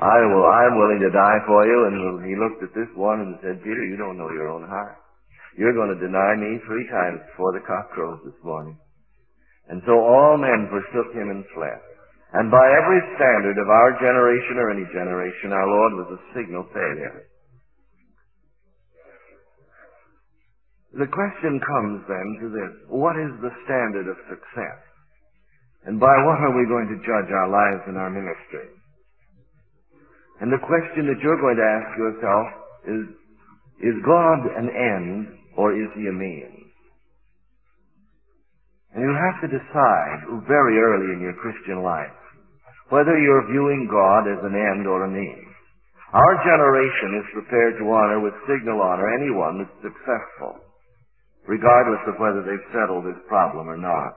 I 0.00 0.18
will, 0.26 0.48
I'm 0.48 0.80
willing 0.80 1.04
to 1.04 1.12
die 1.12 1.40
for 1.46 1.68
you. 1.68 1.78
And 1.92 2.24
he 2.24 2.34
looked 2.34 2.64
at 2.64 2.74
this 2.74 2.88
one 2.96 3.20
and 3.20 3.38
said, 3.44 3.62
Peter, 3.62 3.84
you 3.84 4.00
don't 4.00 4.16
know 4.16 4.32
your 4.32 4.48
own 4.48 4.64
heart. 4.66 4.96
You're 5.54 5.76
going 5.76 5.92
to 5.94 6.00
deny 6.02 6.34
me 6.34 6.58
three 6.66 6.88
times 6.90 7.22
before 7.30 7.52
the 7.52 7.62
cock 7.62 7.92
crows 7.94 8.18
this 8.24 8.40
morning. 8.42 8.74
And 9.68 9.84
so 9.86 9.94
all 9.94 10.36
men 10.40 10.66
forsook 10.72 11.14
him 11.14 11.30
and 11.30 11.44
fled. 11.54 11.78
And 12.34 12.50
by 12.50 12.66
every 12.66 13.00
standard 13.14 13.60
of 13.60 13.68
our 13.70 13.94
generation 14.02 14.58
or 14.58 14.74
any 14.74 14.88
generation, 14.90 15.54
our 15.54 15.68
Lord 15.68 15.92
was 16.02 16.18
a 16.18 16.24
signal 16.34 16.66
failure. 16.74 17.30
The 20.94 21.10
question 21.10 21.58
comes 21.58 22.06
then 22.06 22.28
to 22.40 22.46
this. 22.54 22.72
What 22.86 23.18
is 23.18 23.34
the 23.42 23.50
standard 23.66 24.06
of 24.06 24.16
success? 24.30 24.78
And 25.84 25.98
by 25.98 26.14
what 26.22 26.38
are 26.40 26.54
we 26.54 26.70
going 26.70 26.86
to 26.86 27.02
judge 27.02 27.30
our 27.34 27.50
lives 27.50 27.82
and 27.90 27.98
our 27.98 28.10
ministry? 28.10 28.70
And 30.40 30.50
the 30.50 30.62
question 30.62 31.06
that 31.10 31.20
you're 31.22 31.40
going 31.40 31.58
to 31.58 31.66
ask 31.66 31.90
yourself 31.98 32.46
is, 32.86 33.02
is 33.82 34.06
God 34.06 34.38
an 34.54 34.70
end 34.70 35.34
or 35.58 35.74
is 35.74 35.90
he 35.98 36.06
a 36.06 36.14
means? 36.14 36.64
And 38.94 39.02
you 39.02 39.10
have 39.10 39.38
to 39.42 39.50
decide 39.50 40.46
very 40.46 40.78
early 40.78 41.10
in 41.14 41.20
your 41.20 41.34
Christian 41.42 41.82
life 41.82 42.14
whether 42.90 43.18
you're 43.18 43.50
viewing 43.50 43.88
God 43.90 44.30
as 44.30 44.38
an 44.44 44.54
end 44.54 44.86
or 44.86 45.04
a 45.04 45.10
means. 45.10 45.50
Our 46.12 46.34
generation 46.46 47.18
is 47.18 47.34
prepared 47.34 47.74
to 47.80 47.90
honor 47.90 48.20
with 48.22 48.34
signal 48.46 48.78
honor 48.78 49.10
anyone 49.10 49.58
that's 49.58 49.82
successful, 49.82 50.62
regardless 51.46 52.00
of 52.08 52.20
whether 52.20 52.42
they've 52.42 52.70
settled 52.72 53.04
this 53.04 53.20
problem 53.28 53.68
or 53.68 53.76
not. 53.76 54.16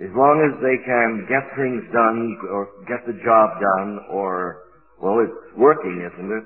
As 0.00 0.10
long 0.16 0.40
as 0.42 0.56
they 0.64 0.78
can 0.82 1.28
get 1.28 1.44
things 1.54 1.84
done 1.92 2.18
or 2.50 2.66
get 2.88 3.04
the 3.06 3.18
job 3.22 3.60
done 3.60 4.00
or, 4.10 4.64
well, 4.98 5.20
it's 5.20 5.36
working, 5.54 6.00
isn't 6.00 6.30
it? 6.32 6.44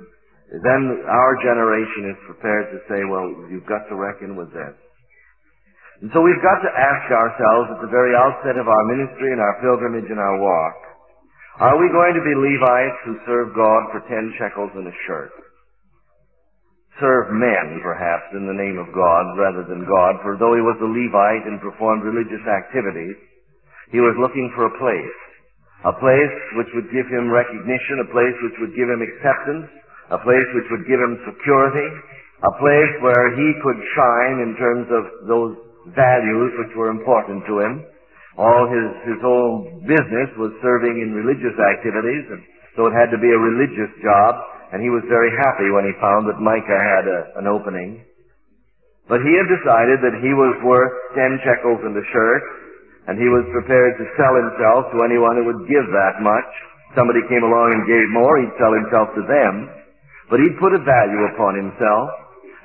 Then 0.63 0.83
our 1.07 1.33
generation 1.43 2.11
is 2.11 2.19
prepared 2.27 2.67
to 2.75 2.79
say, 2.91 3.01
well, 3.07 3.27
you've 3.51 3.67
got 3.67 3.87
to 3.89 3.97
reckon 3.97 4.37
with 4.37 4.51
this. 4.51 4.75
And 6.03 6.11
so 6.13 6.21
we've 6.21 6.45
got 6.45 6.61
to 6.61 6.71
ask 6.71 7.07
ourselves 7.09 7.73
at 7.73 7.81
the 7.81 7.91
very 7.91 8.13
outset 8.13 8.61
of 8.61 8.69
our 8.69 8.85
ministry 8.85 9.33
and 9.33 9.41
our 9.41 9.57
pilgrimage 9.65 10.11
and 10.11 10.21
our 10.21 10.37
walk, 10.39 10.77
are 11.57 11.79
we 11.81 11.89
going 11.89 12.13
to 12.13 12.21
be 12.21 12.37
Levites 12.37 13.01
who 13.09 13.15
serve 13.25 13.57
God 13.57 13.89
for 13.89 14.05
ten 14.13 14.29
shekels 14.37 14.77
and 14.77 14.87
a 14.87 14.97
shirt? 15.09 15.33
Serve 16.97 17.29
men, 17.37 17.81
perhaps, 17.85 18.33
in 18.33 18.49
the 18.49 18.57
name 18.57 18.81
of 18.81 18.89
God 18.97 19.37
rather 19.37 19.69
than 19.69 19.85
God, 19.85 20.17
for 20.25 20.41
though 20.41 20.57
he 20.57 20.65
was 20.65 20.81
a 20.81 20.89
Levite 20.89 21.45
and 21.45 21.61
performed 21.61 22.09
religious 22.09 22.41
activities, 22.49 23.17
he 23.93 24.01
was 24.01 24.17
looking 24.17 24.49
for 24.57 24.65
a 24.65 24.79
place. 24.81 25.19
A 25.85 25.93
place 25.93 26.37
which 26.57 26.73
would 26.73 26.89
give 26.91 27.05
him 27.13 27.29
recognition, 27.29 28.01
a 28.01 28.11
place 28.11 28.35
which 28.41 28.59
would 28.65 28.75
give 28.75 28.89
him 28.89 29.05
acceptance, 29.05 29.69
a 30.09 30.19
place 30.25 30.49
which 30.57 30.69
would 30.73 30.89
give 30.89 30.97
him 30.97 31.21
security, 31.29 31.89
a 32.43 32.53
place 32.57 32.93
where 33.05 33.29
he 33.37 33.49
could 33.61 33.81
shine 33.93 34.37
in 34.41 34.53
terms 34.57 34.89
of 34.89 35.03
those 35.29 35.53
values 35.93 36.51
which 36.65 36.73
were 36.77 36.89
important 36.89 37.45
to 37.45 37.61
him. 37.61 37.85
All 38.41 38.69
his, 38.69 38.89
his 39.15 39.21
whole 39.21 39.69
business 39.85 40.29
was 40.37 40.53
serving 40.61 40.97
in 41.01 41.13
religious 41.13 41.57
activities, 41.57 42.25
and 42.33 42.41
so 42.77 42.89
it 42.89 42.93
had 42.93 43.09
to 43.13 43.21
be 43.21 43.33
a 43.33 43.41
religious 43.41 43.93
job, 44.05 44.33
and 44.73 44.83
he 44.83 44.91
was 44.91 45.07
very 45.07 45.31
happy 45.39 45.71
when 45.71 45.87
he 45.87 46.03
found 46.03 46.27
that 46.27 46.43
Micah 46.43 46.83
had 46.83 47.05
a, 47.07 47.21
an 47.39 47.47
opening. 47.47 48.03
But 49.07 49.23
he 49.23 49.33
had 49.39 49.47
decided 49.47 50.03
that 50.03 50.19
he 50.19 50.35
was 50.35 50.59
worth 50.67 50.95
ten 51.15 51.39
shekels 51.47 51.83
in 51.87 51.95
the 51.95 52.07
shirt, 52.11 52.43
and 53.07 53.15
he 53.15 53.31
was 53.31 53.47
prepared 53.55 53.95
to 53.99 54.13
sell 54.19 54.35
himself 54.35 54.91
to 54.91 55.07
anyone 55.07 55.39
who 55.39 55.47
would 55.47 55.71
give 55.71 55.87
that 55.95 56.19
much. 56.27 56.51
Somebody 56.99 57.23
came 57.31 57.47
along 57.47 57.79
and 57.79 57.87
gave 57.87 58.07
more, 58.11 58.35
he'd 58.43 58.59
sell 58.59 58.75
himself 58.75 59.15
to 59.15 59.23
them. 59.23 59.71
But 60.27 60.43
he'd 60.43 60.59
put 60.59 60.75
a 60.75 60.83
value 60.83 61.23
upon 61.31 61.55
himself, 61.55 62.09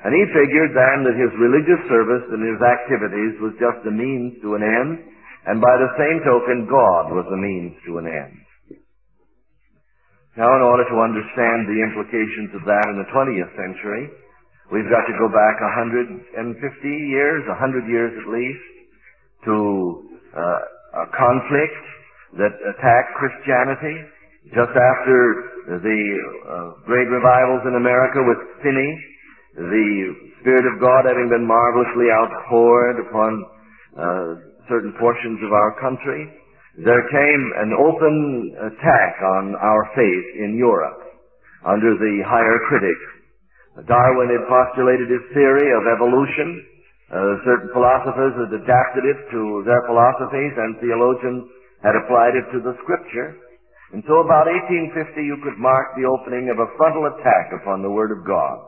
and 0.02 0.10
he 0.10 0.34
figured 0.34 0.74
then 0.74 1.06
that 1.06 1.14
his 1.14 1.30
religious 1.38 1.78
service 1.86 2.26
and 2.34 2.42
his 2.42 2.58
activities 2.58 3.38
was 3.38 3.54
just 3.62 3.86
a 3.86 3.94
means 3.94 4.34
to 4.42 4.58
an 4.58 4.66
end, 4.66 4.98
and 5.46 5.62
by 5.62 5.78
the 5.78 5.94
same 5.94 6.26
token, 6.26 6.66
God 6.66 7.14
was 7.14 7.26
a 7.30 7.38
means 7.38 7.78
to 7.86 8.02
an 8.02 8.10
end. 8.10 8.41
Now, 10.32 10.48
in 10.56 10.62
order 10.64 10.88
to 10.88 10.96
understand 10.96 11.68
the 11.68 11.80
implications 11.84 12.56
of 12.56 12.64
that 12.64 12.84
in 12.88 12.96
the 12.96 13.08
20th 13.12 13.52
century, 13.52 14.08
we've 14.72 14.88
got 14.88 15.04
to 15.04 15.14
go 15.20 15.28
back 15.28 15.60
150 15.60 16.24
years, 17.12 17.44
100 17.52 17.84
years 17.84 18.12
at 18.16 18.26
least, 18.32 18.68
to 19.44 19.56
uh, 20.32 21.04
a 21.04 21.06
conflict 21.12 21.82
that 22.40 22.52
attacked 22.64 23.12
Christianity 23.20 24.08
just 24.56 24.72
after 24.72 25.76
the 25.84 26.00
uh, 26.48 26.68
great 26.88 27.12
revivals 27.12 27.68
in 27.68 27.76
America 27.76 28.24
with 28.24 28.40
Finney, 28.64 28.92
the 29.54 30.16
Spirit 30.40 30.64
of 30.64 30.80
God 30.80 31.04
having 31.04 31.28
been 31.28 31.44
marvelously 31.44 32.08
outpoured 32.08 33.04
upon 33.04 33.30
uh, 34.00 34.28
certain 34.72 34.96
portions 34.96 35.44
of 35.44 35.52
our 35.52 35.76
country, 35.76 36.24
there 36.80 37.04
came 37.12 37.42
an 37.60 37.76
open 37.76 38.16
attack 38.72 39.12
on 39.20 39.52
our 39.60 39.82
faith 39.92 40.26
in 40.40 40.56
Europe 40.56 41.04
under 41.68 41.92
the 42.00 42.14
higher 42.24 42.58
critics. 42.64 43.06
Darwin 43.84 44.32
had 44.32 44.48
postulated 44.48 45.12
his 45.12 45.24
theory 45.36 45.68
of 45.68 45.84
evolution. 45.84 46.48
Uh, 47.12 47.44
certain 47.44 47.70
philosophers 47.76 48.32
had 48.40 48.52
adapted 48.56 49.04
it 49.04 49.20
to 49.36 49.60
their 49.68 49.84
philosophies, 49.84 50.54
and 50.56 50.80
theologians 50.80 51.44
had 51.84 51.92
applied 51.92 52.40
it 52.40 52.48
to 52.56 52.64
the 52.64 52.72
Scripture. 52.80 53.36
And 53.92 54.00
so 54.08 54.24
about 54.24 54.48
1850 54.48 54.96
you 55.20 55.36
could 55.44 55.60
mark 55.60 55.92
the 55.92 56.08
opening 56.08 56.48
of 56.48 56.56
a 56.56 56.72
frontal 56.80 57.04
attack 57.12 57.52
upon 57.52 57.84
the 57.84 57.92
Word 57.92 58.16
of 58.16 58.24
God. 58.24 58.64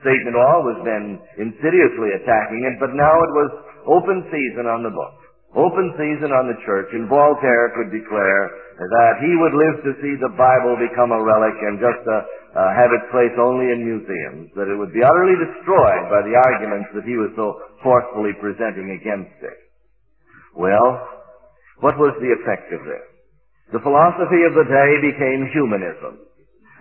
Satan 0.00 0.32
had 0.32 0.40
always 0.40 0.80
been 0.82 1.20
insidiously 1.36 2.16
attacking 2.16 2.64
it, 2.64 2.80
but 2.80 2.96
now 2.96 3.12
it 3.12 3.32
was 3.36 3.50
open 3.84 4.24
season 4.32 4.64
on 4.64 4.80
the 4.80 4.90
book. 4.90 5.21
Open 5.52 5.92
season 6.00 6.32
on 6.32 6.48
the 6.48 6.56
church, 6.64 6.88
and 6.96 7.12
Voltaire 7.12 7.76
could 7.76 7.92
declare 7.92 8.44
that 8.80 9.20
he 9.20 9.32
would 9.36 9.52
live 9.52 9.76
to 9.84 9.92
see 10.00 10.16
the 10.16 10.32
Bible 10.32 10.80
become 10.80 11.12
a 11.12 11.20
relic 11.20 11.52
and 11.60 11.76
just 11.76 12.00
uh, 12.08 12.24
uh, 12.56 12.72
have 12.72 12.88
its 12.88 13.04
place 13.12 13.36
only 13.36 13.68
in 13.68 13.84
museums, 13.84 14.48
that 14.56 14.72
it 14.72 14.76
would 14.80 14.96
be 14.96 15.04
utterly 15.04 15.36
destroyed 15.36 16.08
by 16.08 16.24
the 16.24 16.32
arguments 16.32 16.88
that 16.96 17.04
he 17.04 17.20
was 17.20 17.28
so 17.36 17.60
forcefully 17.84 18.32
presenting 18.40 18.96
against 18.96 19.36
it. 19.44 19.58
Well, 20.56 21.04
what 21.84 22.00
was 22.00 22.16
the 22.24 22.32
effect 22.32 22.72
of 22.72 22.80
this? 22.88 23.04
The 23.76 23.84
philosophy 23.84 24.40
of 24.48 24.56
the 24.56 24.68
day 24.68 24.90
became 25.04 25.52
humanism. 25.52 26.32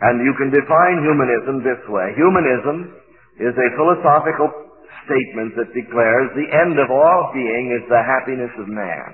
And 0.02 0.24
you 0.24 0.34
can 0.40 0.50
define 0.50 1.04
humanism 1.04 1.60
this 1.62 1.82
way. 1.92 2.16
Humanism 2.16 2.96
is 3.36 3.54
a 3.54 3.70
philosophical 3.76 4.71
statement 5.06 5.58
that 5.58 5.74
declares 5.74 6.32
the 6.34 6.52
end 6.52 6.78
of 6.78 6.90
all 6.92 7.32
being 7.34 7.74
is 7.76 7.84
the 7.90 8.04
happiness 8.04 8.54
of 8.60 8.68
man. 8.68 9.10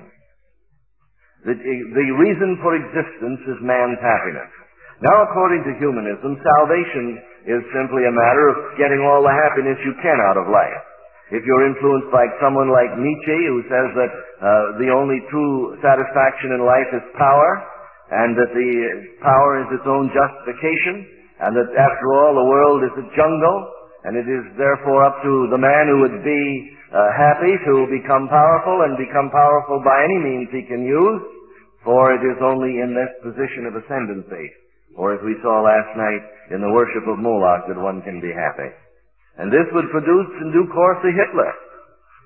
The, 1.46 1.54
the 1.54 2.08
reason 2.18 2.58
for 2.60 2.74
existence 2.74 3.40
is 3.46 3.58
man's 3.62 4.00
happiness. 4.02 4.50
Now, 4.98 5.22
according 5.30 5.62
to 5.62 5.78
humanism, 5.78 6.34
salvation 6.42 7.22
is 7.46 7.62
simply 7.70 8.02
a 8.02 8.12
matter 8.12 8.50
of 8.50 8.56
getting 8.74 8.98
all 9.06 9.22
the 9.22 9.30
happiness 9.46 9.78
you 9.86 9.94
can 10.02 10.18
out 10.26 10.34
of 10.34 10.50
life. 10.50 10.82
If 11.30 11.46
you're 11.46 11.68
influenced 11.70 12.10
by 12.10 12.26
someone 12.42 12.72
like 12.72 12.90
Nietzsche, 12.98 13.40
who 13.52 13.62
says 13.70 13.88
that 13.94 14.12
uh, 14.12 14.48
the 14.82 14.90
only 14.90 15.22
true 15.30 15.78
satisfaction 15.84 16.58
in 16.58 16.66
life 16.66 16.90
is 16.90 17.04
power, 17.14 17.50
and 18.10 18.32
that 18.34 18.50
the 18.50 18.72
power 19.20 19.62
is 19.62 19.68
its 19.76 19.86
own 19.86 20.08
justification, 20.10 21.04
and 21.46 21.52
that 21.54 21.68
after 21.78 22.06
all 22.18 22.34
the 22.34 22.48
world 22.48 22.80
is 22.82 22.94
a 22.98 23.06
jungle, 23.14 23.56
and 24.08 24.16
it 24.16 24.24
is 24.24 24.56
therefore 24.56 25.04
up 25.04 25.20
to 25.20 25.52
the 25.52 25.60
man 25.60 25.84
who 25.84 26.00
would 26.00 26.24
be 26.24 26.44
uh, 26.96 27.12
happy 27.12 27.52
to 27.60 27.84
become 27.92 28.24
powerful 28.32 28.88
and 28.88 28.96
become 28.96 29.28
powerful 29.28 29.84
by 29.84 30.00
any 30.00 30.16
means 30.16 30.48
he 30.48 30.64
can 30.64 30.80
use, 30.80 31.20
for 31.84 32.16
it 32.16 32.24
is 32.24 32.40
only 32.40 32.80
in 32.80 32.96
this 32.96 33.12
position 33.20 33.68
of 33.68 33.76
ascendancy, 33.76 34.48
or 34.96 35.12
as 35.12 35.20
we 35.20 35.36
saw 35.44 35.60
last 35.60 35.92
night 35.92 36.24
in 36.56 36.64
the 36.64 36.72
worship 36.72 37.04
of 37.04 37.20
Moloch, 37.20 37.68
that 37.68 37.76
one 37.76 38.00
can 38.00 38.16
be 38.24 38.32
happy. 38.32 38.72
And 39.36 39.52
this 39.52 39.68
would 39.76 39.92
produce 39.92 40.30
in 40.40 40.56
due 40.56 40.72
course 40.72 41.04
a 41.04 41.12
Hitler, 41.12 41.52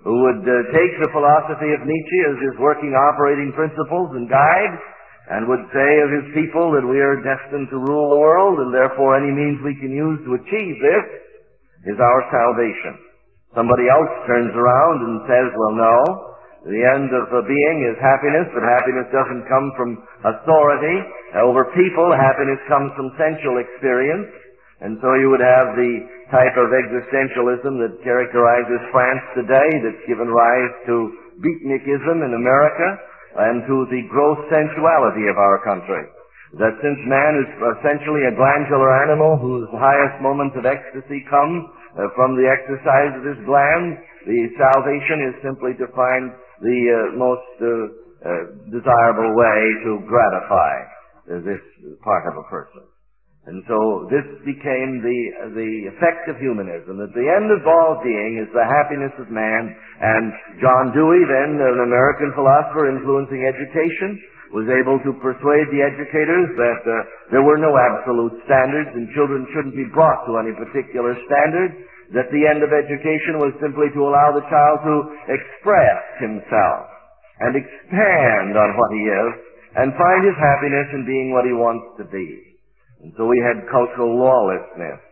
who 0.07 0.23
would 0.23 0.47
uh, 0.47 0.55
take 0.71 0.95
the 1.03 1.11
philosophy 1.11 1.75
of 1.75 1.83
Nietzsche 1.83 2.21
as 2.31 2.39
his 2.47 2.63
working 2.63 2.95
operating 2.95 3.51
principles 3.59 4.15
and 4.15 4.31
guide, 4.31 4.75
and 5.35 5.51
would 5.51 5.67
say 5.75 5.91
of 6.07 6.15
his 6.15 6.27
people 6.31 6.71
that 6.79 6.87
we 6.87 7.03
are 7.03 7.19
destined 7.27 7.67
to 7.75 7.83
rule 7.83 8.15
the 8.15 8.23
world, 8.23 8.63
and 8.63 8.71
therefore 8.71 9.19
any 9.19 9.35
means 9.35 9.59
we 9.67 9.75
can 9.83 9.91
use 9.91 10.23
to 10.23 10.39
achieve 10.39 10.79
this 10.79 11.07
is 11.87 11.99
our 11.99 12.21
salvation. 12.31 12.95
Somebody 13.53 13.85
else 13.91 14.13
turns 14.25 14.55
around 14.57 14.97
and 15.05 15.17
says, 15.29 15.49
well, 15.59 15.77
no, 15.77 15.97
the 16.65 16.83
end 16.95 17.11
of 17.11 17.27
the 17.35 17.43
being 17.43 17.79
is 17.91 17.99
happiness, 17.99 18.47
but 18.55 18.63
happiness 18.63 19.11
doesn't 19.11 19.51
come 19.51 19.75
from 19.75 19.99
authority 20.23 20.97
over 21.43 21.67
people. 21.75 22.07
Happiness 22.15 22.63
comes 22.71 22.95
from 22.95 23.11
sensual 23.19 23.59
experience. 23.59 24.31
And 24.83 24.99
so 25.03 25.15
you 25.19 25.31
would 25.31 25.43
have 25.43 25.75
the 25.79 25.95
type 26.31 26.55
of 26.59 26.71
existentialism 26.71 27.73
that 27.83 28.03
characterizes 28.03 28.83
France 28.91 29.23
today 29.35 29.69
that's 29.83 30.05
given 30.07 30.31
rise 30.31 30.75
to 30.87 31.13
beatnikism 31.39 32.25
in 32.25 32.35
America 32.35 32.89
and 33.37 33.67
to 33.67 33.77
the 33.91 34.03
gross 34.11 34.39
sensuality 34.51 35.27
of 35.31 35.39
our 35.39 35.63
country. 35.67 36.03
That 36.61 36.77
since 36.85 37.01
man 37.09 37.33
is 37.41 37.49
essentially 37.81 38.29
a 38.29 38.37
glandular 38.37 38.93
animal 39.09 39.41
whose 39.41 39.65
highest 39.73 40.21
moments 40.21 40.53
of 40.53 40.69
ecstasy 40.69 41.25
come 41.33 41.73
uh, 41.97 42.13
from 42.13 42.37
the 42.37 42.45
exercise 42.45 43.17
of 43.17 43.25
his 43.25 43.41
glands, 43.49 43.97
the 44.29 44.41
salvation 44.61 45.33
is 45.33 45.35
simply 45.41 45.73
to 45.81 45.89
find 45.97 46.29
the 46.61 46.79
uh, 46.93 46.97
most 47.17 47.53
uh, 47.59 47.69
uh 48.23 48.43
desirable 48.71 49.35
way 49.35 49.61
to 49.83 49.99
gratify 50.07 50.77
this 51.43 51.63
part 52.05 52.29
of 52.29 52.37
a 52.37 52.47
person. 52.53 52.92
And 53.43 53.59
so 53.67 54.07
this 54.07 54.23
became 54.47 55.03
the, 55.03 55.21
the 55.59 55.73
effect 55.91 56.31
of 56.31 56.39
humanism, 56.39 56.95
that 57.03 57.11
the 57.11 57.27
end 57.27 57.51
of 57.51 57.67
all 57.67 57.99
being 57.99 58.39
is 58.39 58.47
the 58.55 58.63
happiness 58.63 59.11
of 59.19 59.35
man. 59.35 59.75
And 59.99 60.31
John 60.63 60.95
Dewey, 60.95 61.27
then 61.27 61.59
an 61.59 61.83
American 61.83 62.31
philosopher 62.39 62.87
influencing 62.87 63.43
education, 63.43 64.15
was 64.55 64.71
able 64.71 65.03
to 65.03 65.19
persuade 65.19 65.67
the 65.75 65.83
educators 65.83 66.55
that 66.55 66.83
uh, 66.87 66.95
there 67.35 67.43
were 67.43 67.59
no 67.59 67.75
absolute 67.75 68.37
standards 68.47 68.95
and 68.95 69.11
children 69.17 69.43
shouldn't 69.51 69.75
be 69.75 69.91
brought 69.91 70.23
to 70.29 70.39
any 70.39 70.55
particular 70.55 71.19
standard, 71.27 71.73
that 72.15 72.29
the 72.31 72.45
end 72.47 72.63
of 72.63 72.71
education 72.71 73.41
was 73.41 73.57
simply 73.59 73.89
to 73.97 74.07
allow 74.07 74.31
the 74.31 74.45
child 74.53 74.79
to 74.85 74.97
express 75.33 76.05
himself 76.21 76.85
and 77.41 77.57
expand 77.57 78.55
on 78.55 78.77
what 78.77 78.93
he 78.93 79.03
is 79.03 79.33
and 79.83 79.97
find 79.97 80.21
his 80.21 80.37
happiness 80.37 80.89
in 80.95 81.09
being 81.09 81.33
what 81.33 81.49
he 81.49 81.57
wants 81.57 81.89
to 81.97 82.05
be. 82.13 82.52
And 83.03 83.13
so 83.19 83.27
we 83.27 83.43
had 83.43 83.67
cultural 83.67 84.15
lawlessness, 84.15 85.03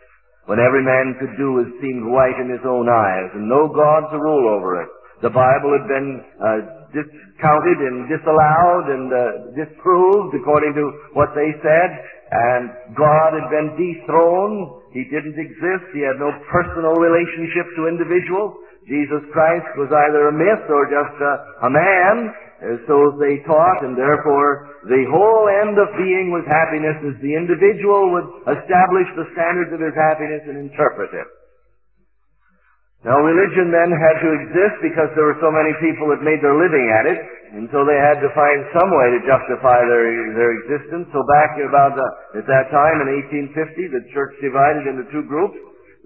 when 0.46 0.62
every 0.62 0.83
man 0.83 1.18
could 1.18 1.35
do 1.35 1.59
as 1.59 1.68
seemed 1.83 2.07
right 2.07 2.35
in 2.38 2.50
his 2.50 2.62
own 2.62 2.87
eyes, 2.87 3.31
and 3.35 3.50
no 3.50 3.66
God 3.66 4.11
to 4.11 4.18
rule 4.18 4.46
over 4.55 4.83
it. 4.83 4.90
The 5.20 5.35
Bible 5.35 5.76
had 5.76 5.85
been 5.85 6.11
uh, 6.40 6.61
discounted 6.96 7.79
and 7.83 8.09
disallowed 8.09 8.87
and 8.88 9.07
uh, 9.12 9.22
disproved 9.53 10.33
according 10.33 10.72
to 10.81 10.85
what 11.12 11.35
they 11.37 11.50
said, 11.61 11.90
and 12.31 12.96
God 12.96 13.37
had 13.37 13.50
been 13.53 13.76
dethroned. 13.76 14.94
He 14.96 15.05
didn't 15.11 15.37
exist. 15.37 15.85
He 15.92 16.00
had 16.00 16.16
no 16.16 16.33
personal 16.48 16.96
relationship 16.96 17.68
to 17.76 17.90
individuals. 17.90 18.55
Jesus 18.88 19.22
Christ 19.35 19.68
was 19.76 19.92
either 19.92 20.31
a 20.31 20.35
myth 20.35 20.64
or 20.72 20.88
just 20.88 21.14
a, 21.20 21.33
a 21.66 21.70
man, 21.70 22.33
so 22.61 23.16
they 23.16 23.40
taught, 23.49 23.81
and 23.88 23.96
therefore 23.96 24.85
the 24.85 25.09
whole 25.09 25.49
end 25.64 25.81
of 25.81 25.88
being 25.96 26.29
was 26.29 26.44
happiness 26.44 26.96
as 27.09 27.16
the 27.25 27.33
individual 27.33 28.12
would 28.12 28.29
establish 28.53 29.09
the 29.16 29.29
standards 29.33 29.73
of 29.73 29.81
his 29.81 29.96
happiness 29.96 30.44
and 30.44 30.68
interpret 30.68 31.09
it. 31.16 31.29
Now 33.01 33.16
religion 33.16 33.73
then 33.73 33.96
had 33.96 34.20
to 34.20 34.31
exist 34.44 34.77
because 34.85 35.09
there 35.16 35.25
were 35.25 35.40
so 35.40 35.49
many 35.49 35.73
people 35.81 36.12
that 36.12 36.20
made 36.20 36.44
their 36.44 36.53
living 36.53 36.85
at 36.92 37.09
it, 37.09 37.20
and 37.57 37.64
so 37.73 37.81
they 37.88 37.96
had 37.96 38.20
to 38.20 38.29
find 38.37 38.61
some 38.77 38.92
way 38.92 39.09
to 39.09 39.20
justify 39.25 39.81
their, 39.88 40.05
their 40.37 40.53
existence. 40.61 41.09
So 41.16 41.25
back 41.25 41.57
about 41.64 41.96
the, 41.96 42.44
at 42.44 42.46
that 42.46 42.68
time 42.68 43.01
in 43.01 43.09
1850, 43.57 43.88
the 43.88 44.05
church 44.12 44.37
divided 44.44 44.85
into 44.85 45.09
two 45.09 45.25
groups. 45.25 45.57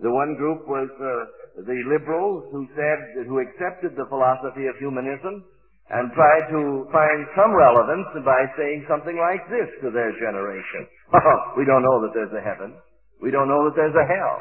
The 0.07 0.11
one 0.15 0.39
group 0.39 0.71
was 0.71 0.87
uh, 1.03 1.67
the 1.67 1.83
liberals 1.91 2.47
who 2.55 2.71
said, 2.79 3.27
who 3.27 3.43
accepted 3.43 3.99
the 3.99 4.07
philosophy 4.07 4.71
of 4.71 4.79
humanism, 4.79 5.43
and 5.93 6.09
try 6.17 6.37
to 6.49 6.89
find 6.89 7.21
some 7.37 7.53
relevance 7.53 8.09
by 8.25 8.41
saying 8.57 8.89
something 8.89 9.21
like 9.21 9.45
this 9.53 9.69
to 9.85 9.93
their 9.93 10.17
generation. 10.17 10.89
we 11.59 11.69
don't 11.69 11.85
know 11.85 12.01
that 12.01 12.17
there's 12.17 12.33
a 12.33 12.41
heaven. 12.41 12.73
We 13.21 13.29
don't 13.29 13.49
know 13.49 13.69
that 13.69 13.77
there's 13.77 13.97
a 13.97 14.09
hell. 14.09 14.37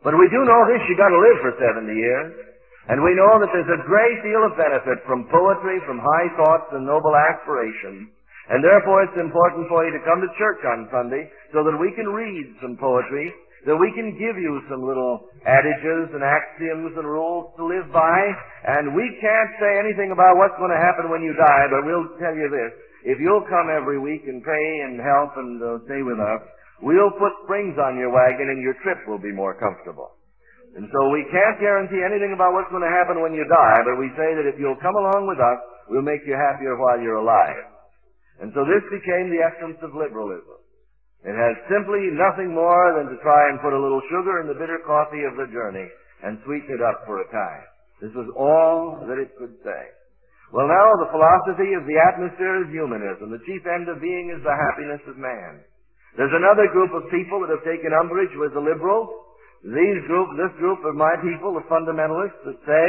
But 0.00 0.16
we 0.16 0.30
do 0.32 0.40
know 0.48 0.62
this, 0.64 0.80
you 0.88 0.96
gotta 0.96 1.18
live 1.18 1.38
for 1.44 1.52
70 1.60 1.92
years. 1.92 2.32
And 2.88 3.04
we 3.04 3.12
know 3.12 3.36
that 3.36 3.52
there's 3.52 3.68
a 3.68 3.84
great 3.84 4.18
deal 4.24 4.40
of 4.48 4.56
benefit 4.56 5.04
from 5.04 5.28
poetry, 5.28 5.76
from 5.84 6.00
high 6.00 6.28
thoughts 6.40 6.72
and 6.72 6.88
noble 6.88 7.12
aspirations. 7.12 8.08
And 8.48 8.64
therefore 8.64 9.04
it's 9.04 9.20
important 9.20 9.68
for 9.68 9.84
you 9.84 9.92
to 9.92 10.00
come 10.08 10.24
to 10.24 10.38
church 10.40 10.64
on 10.64 10.88
Sunday 10.88 11.28
so 11.52 11.60
that 11.68 11.76
we 11.76 11.92
can 11.92 12.08
read 12.08 12.48
some 12.64 12.80
poetry 12.80 13.28
that 13.66 13.74
we 13.74 13.90
can 13.98 14.14
give 14.14 14.38
you 14.38 14.62
some 14.70 14.86
little 14.86 15.26
adages 15.42 16.14
and 16.14 16.22
axioms 16.22 16.94
and 16.94 17.06
rules 17.06 17.50
to 17.58 17.66
live 17.66 17.90
by, 17.90 18.18
and 18.70 18.94
we 18.94 19.06
can't 19.18 19.52
say 19.58 19.82
anything 19.82 20.14
about 20.14 20.38
what's 20.38 20.54
going 20.62 20.70
to 20.70 20.78
happen 20.78 21.10
when 21.10 21.26
you 21.26 21.34
die, 21.34 21.66
but 21.72 21.82
we'll 21.82 22.06
tell 22.22 22.36
you 22.36 22.46
this. 22.46 22.70
If 23.02 23.18
you'll 23.18 23.46
come 23.50 23.70
every 23.70 23.98
week 23.98 24.26
and 24.26 24.42
pray 24.42 24.66
and 24.86 25.02
help 25.02 25.34
and 25.38 25.58
uh, 25.58 25.68
stay 25.90 26.02
with 26.02 26.18
us, 26.22 26.42
we'll 26.82 27.14
put 27.18 27.34
springs 27.46 27.78
on 27.78 27.98
your 27.98 28.14
wagon 28.14 28.50
and 28.50 28.62
your 28.62 28.78
trip 28.82 29.02
will 29.06 29.22
be 29.22 29.34
more 29.34 29.58
comfortable. 29.58 30.14
And 30.76 30.86
so 30.92 31.10
we 31.10 31.24
can't 31.32 31.58
guarantee 31.58 32.04
anything 32.04 32.36
about 32.36 32.52
what's 32.54 32.70
going 32.70 32.84
to 32.84 32.92
happen 32.92 33.18
when 33.18 33.32
you 33.34 33.42
die, 33.48 33.80
but 33.82 33.98
we 33.98 34.12
say 34.14 34.36
that 34.38 34.46
if 34.46 34.60
you'll 34.60 34.78
come 34.78 34.94
along 34.94 35.26
with 35.26 35.40
us, 35.40 35.58
we'll 35.88 36.06
make 36.06 36.22
you 36.28 36.36
happier 36.36 36.76
while 36.76 37.00
you're 37.00 37.18
alive. 37.18 37.66
And 38.38 38.52
so 38.54 38.62
this 38.62 38.84
became 38.92 39.32
the 39.32 39.42
essence 39.42 39.78
of 39.82 39.96
liberalism. 39.96 40.57
It 41.28 41.36
has 41.36 41.60
simply 41.68 42.08
nothing 42.16 42.56
more 42.56 42.96
than 42.96 43.12
to 43.12 43.20
try 43.20 43.52
and 43.52 43.60
put 43.60 43.76
a 43.76 43.82
little 43.84 44.00
sugar 44.08 44.40
in 44.40 44.48
the 44.48 44.56
bitter 44.56 44.80
coffee 44.88 45.28
of 45.28 45.36
the 45.36 45.52
journey 45.52 45.84
and 46.24 46.40
sweeten 46.48 46.72
it 46.72 46.80
up 46.80 47.04
for 47.04 47.20
a 47.20 47.28
time. 47.28 47.64
This 48.00 48.16
was 48.16 48.32
all 48.32 49.04
that 49.04 49.20
it 49.20 49.36
could 49.36 49.52
say. 49.60 49.82
Well, 50.56 50.64
now 50.64 50.88
the 50.96 51.12
philosophy 51.12 51.76
of 51.76 51.84
the 51.84 52.00
atmosphere 52.00 52.64
is 52.64 52.72
humanism. 52.72 53.28
The 53.28 53.44
chief 53.44 53.60
end 53.68 53.92
of 53.92 54.00
being 54.00 54.32
is 54.32 54.40
the 54.40 54.56
happiness 54.56 55.04
of 55.04 55.20
man. 55.20 55.60
There's 56.16 56.32
another 56.32 56.72
group 56.72 56.96
of 56.96 57.12
people 57.12 57.44
that 57.44 57.52
have 57.52 57.66
taken 57.68 57.92
umbrage 57.92 58.32
with 58.40 58.56
the 58.56 58.64
liberals. 58.64 59.12
These 59.60 60.00
group, 60.08 60.32
this 60.40 60.54
group 60.56 60.80
of 60.88 60.96
my 60.96 61.12
people, 61.20 61.52
the 61.52 61.68
fundamentalists, 61.68 62.40
that 62.48 62.56
say, 62.64 62.86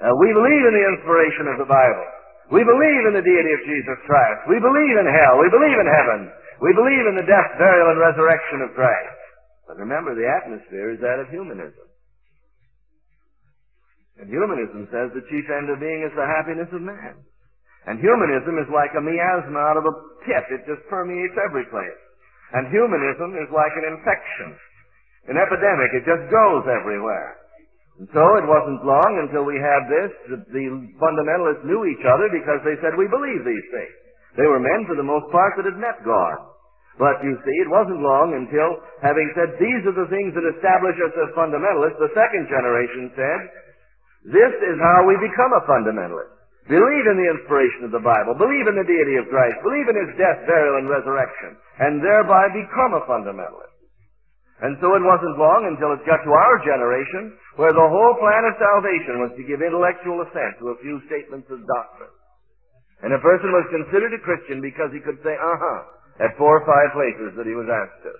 uh, 0.00 0.16
we 0.24 0.32
believe 0.32 0.64
in 0.64 0.72
the 0.72 0.86
inspiration 0.96 1.52
of 1.52 1.60
the 1.60 1.68
Bible. 1.68 2.06
We 2.48 2.64
believe 2.64 3.02
in 3.12 3.14
the 3.20 3.24
deity 3.24 3.52
of 3.52 3.62
Jesus 3.68 3.98
Christ. 4.08 4.48
We 4.48 4.56
believe 4.56 4.96
in 4.96 5.04
hell. 5.04 5.36
We 5.36 5.52
believe 5.52 5.76
in 5.76 5.88
heaven. 5.90 6.20
We 6.64 6.72
believe 6.72 7.04
in 7.04 7.20
the 7.20 7.28
death, 7.28 7.60
burial, 7.60 7.92
and 7.92 8.00
resurrection 8.00 8.64
of 8.64 8.72
Christ. 8.72 9.20
But 9.68 9.76
remember, 9.76 10.16
the 10.16 10.24
atmosphere 10.24 10.96
is 10.96 11.00
that 11.04 11.20
of 11.20 11.28
humanism. 11.28 11.84
And 14.16 14.32
humanism 14.32 14.88
says 14.88 15.12
the 15.12 15.28
chief 15.28 15.44
end 15.52 15.68
of 15.68 15.76
being 15.76 16.08
is 16.08 16.16
the 16.16 16.24
happiness 16.24 16.72
of 16.72 16.80
man. 16.80 17.20
And 17.84 18.00
humanism 18.00 18.56
is 18.56 18.68
like 18.72 18.96
a 18.96 19.04
miasma 19.04 19.60
out 19.60 19.76
of 19.76 19.84
a 19.84 19.92
pit. 20.24 20.44
It 20.56 20.64
just 20.64 20.80
permeates 20.88 21.36
every 21.36 21.68
place. 21.68 22.00
And 22.56 22.72
humanism 22.72 23.36
is 23.36 23.52
like 23.52 23.76
an 23.76 23.84
infection, 23.92 24.56
an 25.28 25.36
epidemic. 25.36 25.92
It 25.92 26.08
just 26.08 26.32
goes 26.32 26.64
everywhere. 26.64 27.44
And 28.00 28.08
so 28.16 28.24
it 28.40 28.46
wasn't 28.48 28.88
long 28.88 29.12
until 29.20 29.44
we 29.44 29.60
had 29.60 29.84
this 29.92 30.12
that 30.32 30.48
the 30.48 30.64
fundamentalists 30.96 31.68
knew 31.68 31.84
each 31.84 32.08
other 32.08 32.32
because 32.32 32.64
they 32.64 32.80
said, 32.80 32.96
we 32.96 33.04
believe 33.04 33.44
these 33.44 33.68
things. 33.68 33.96
They 34.40 34.48
were 34.48 34.58
men, 34.58 34.88
for 34.88 34.96
the 34.96 35.06
most 35.06 35.28
part, 35.28 35.60
that 35.60 35.68
had 35.68 35.76
met 35.78 36.00
God. 36.08 36.53
But 36.94 37.18
you 37.26 37.34
see, 37.42 37.56
it 37.58 37.70
wasn't 37.70 38.06
long 38.06 38.38
until, 38.38 38.78
having 39.02 39.26
said, 39.34 39.58
these 39.58 39.82
are 39.82 39.98
the 39.98 40.10
things 40.14 40.30
that 40.38 40.46
establish 40.46 40.94
us 41.02 41.14
as 41.26 41.34
fundamentalists, 41.34 41.98
the 41.98 42.14
second 42.14 42.46
generation 42.46 43.10
said, 43.18 43.40
this 44.30 44.54
is 44.62 44.76
how 44.78 45.02
we 45.02 45.18
become 45.18 45.52
a 45.58 45.66
fundamentalist. 45.66 46.32
Believe 46.64 47.06
in 47.10 47.18
the 47.20 47.28
inspiration 47.28 47.84
of 47.84 47.92
the 47.92 48.00
Bible. 48.00 48.32
Believe 48.40 48.64
in 48.70 48.78
the 48.78 48.88
deity 48.88 49.20
of 49.20 49.28
Christ. 49.28 49.60
Believe 49.60 49.84
in 49.84 50.00
His 50.00 50.16
death, 50.16 50.40
burial, 50.48 50.80
and 50.80 50.88
resurrection. 50.88 51.60
And 51.76 52.00
thereby 52.00 52.48
become 52.56 52.96
a 52.96 53.04
fundamentalist. 53.04 53.74
And 54.64 54.78
so 54.80 54.96
it 54.96 55.04
wasn't 55.04 55.36
long 55.36 55.68
until 55.68 55.92
it 55.92 56.08
got 56.08 56.24
to 56.24 56.32
our 56.32 56.56
generation 56.64 57.36
where 57.60 57.74
the 57.74 57.84
whole 57.90 58.14
plan 58.16 58.48
of 58.48 58.56
salvation 58.56 59.20
was 59.20 59.36
to 59.36 59.44
give 59.44 59.60
intellectual 59.60 60.24
assent 60.24 60.56
to 60.62 60.72
a 60.72 60.80
few 60.80 61.04
statements 61.04 61.50
of 61.52 61.60
doctrine. 61.68 62.14
And 63.04 63.12
a 63.12 63.20
person 63.20 63.52
was 63.52 63.68
considered 63.68 64.14
a 64.16 64.24
Christian 64.24 64.64
because 64.64 64.88
he 64.94 65.04
could 65.04 65.20
say 65.20 65.36
uh-huh 65.36 65.80
at 66.22 66.36
four 66.38 66.62
or 66.62 66.64
five 66.66 66.94
places 66.94 67.34
that 67.34 67.48
he 67.48 67.56
was 67.56 67.66
asked 67.66 68.02
to. 68.06 68.14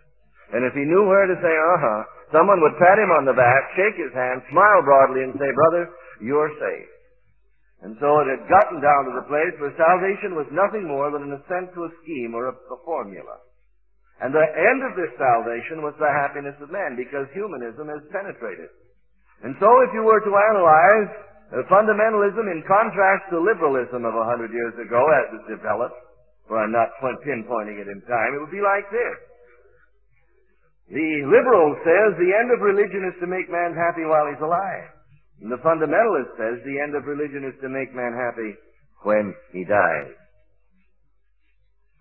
And 0.57 0.67
if 0.67 0.75
he 0.75 0.87
knew 0.87 1.07
where 1.07 1.27
to 1.27 1.37
say 1.39 1.55
uh-huh, 1.55 2.01
someone 2.35 2.63
would 2.63 2.79
pat 2.79 2.99
him 2.99 3.15
on 3.15 3.27
the 3.27 3.37
back, 3.37 3.63
shake 3.79 3.99
his 3.99 4.15
hand, 4.15 4.43
smile 4.51 4.83
broadly, 4.83 5.23
and 5.27 5.35
say, 5.39 5.51
brother, 5.55 5.91
you're 6.23 6.51
saved. 6.59 6.95
And 7.85 7.95
so 8.01 8.09
it 8.25 8.29
had 8.33 8.49
gotten 8.49 8.81
down 8.81 9.05
to 9.07 9.15
the 9.15 9.29
place 9.29 9.53
where 9.61 9.75
salvation 9.77 10.39
was 10.39 10.49
nothing 10.49 10.89
more 10.89 11.13
than 11.13 11.29
an 11.29 11.37
assent 11.37 11.75
to 11.77 11.85
a 11.85 11.95
scheme 12.01 12.33
or 12.33 12.49
a, 12.49 12.55
a 12.57 12.79
formula. 12.87 13.37
And 14.23 14.33
the 14.33 14.41
end 14.41 14.81
of 14.87 14.97
this 14.97 15.13
salvation 15.19 15.83
was 15.85 15.93
the 15.99 16.09
happiness 16.09 16.55
of 16.63 16.71
man 16.71 16.97
because 16.97 17.27
humanism 17.35 17.91
has 17.91 18.01
penetrated. 18.15 18.71
And 19.43 19.53
so 19.61 19.69
if 19.85 19.91
you 19.93 20.07
were 20.07 20.23
to 20.23 20.33
analyze 20.33 21.11
fundamentalism, 21.69 22.47
in 22.49 22.65
contrast 22.65 23.29
to 23.31 23.43
liberalism 23.43 24.07
of 24.07 24.15
a 24.15 24.25
hundred 24.25 24.55
years 24.55 24.73
ago 24.81 25.03
as 25.21 25.27
it 25.37 25.45
developed, 25.59 25.99
for 26.49 26.61
I'm 26.61 26.73
not 26.73 26.93
pinpointing 27.03 27.81
it 27.81 27.89
in 27.89 28.01
time, 28.05 28.37
it 28.37 28.41
would 28.41 28.53
be 28.53 28.65
like 28.65 28.85
this. 28.93 29.17
The 30.93 31.25
liberal 31.25 31.73
says 31.81 32.13
the 32.21 32.37
end 32.37 32.53
of 32.53 32.61
religion 32.61 33.09
is 33.09 33.17
to 33.21 33.27
make 33.27 33.49
man 33.49 33.73
happy 33.73 34.05
while 34.05 34.29
he's 34.29 34.45
alive. 34.45 34.93
And 35.41 35.49
the 35.51 35.61
fundamentalist 35.65 36.37
says 36.37 36.61
the 36.61 36.79
end 36.79 36.93
of 36.95 37.09
religion 37.09 37.45
is 37.49 37.57
to 37.65 37.73
make 37.73 37.97
man 37.97 38.13
happy 38.13 38.53
when 39.03 39.33
he 39.53 39.65
dies. 39.65 40.13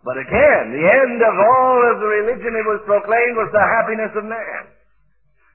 But 0.04 0.20
again, 0.20 0.76
the 0.76 0.84
end 0.84 1.20
of 1.24 1.32
all 1.32 1.80
of 1.96 2.04
the 2.04 2.12
religion 2.12 2.52
it 2.60 2.68
was 2.68 2.84
proclaimed 2.84 3.40
was 3.40 3.52
the 3.56 3.64
happiness 3.64 4.12
of 4.20 4.28
man. 4.28 4.64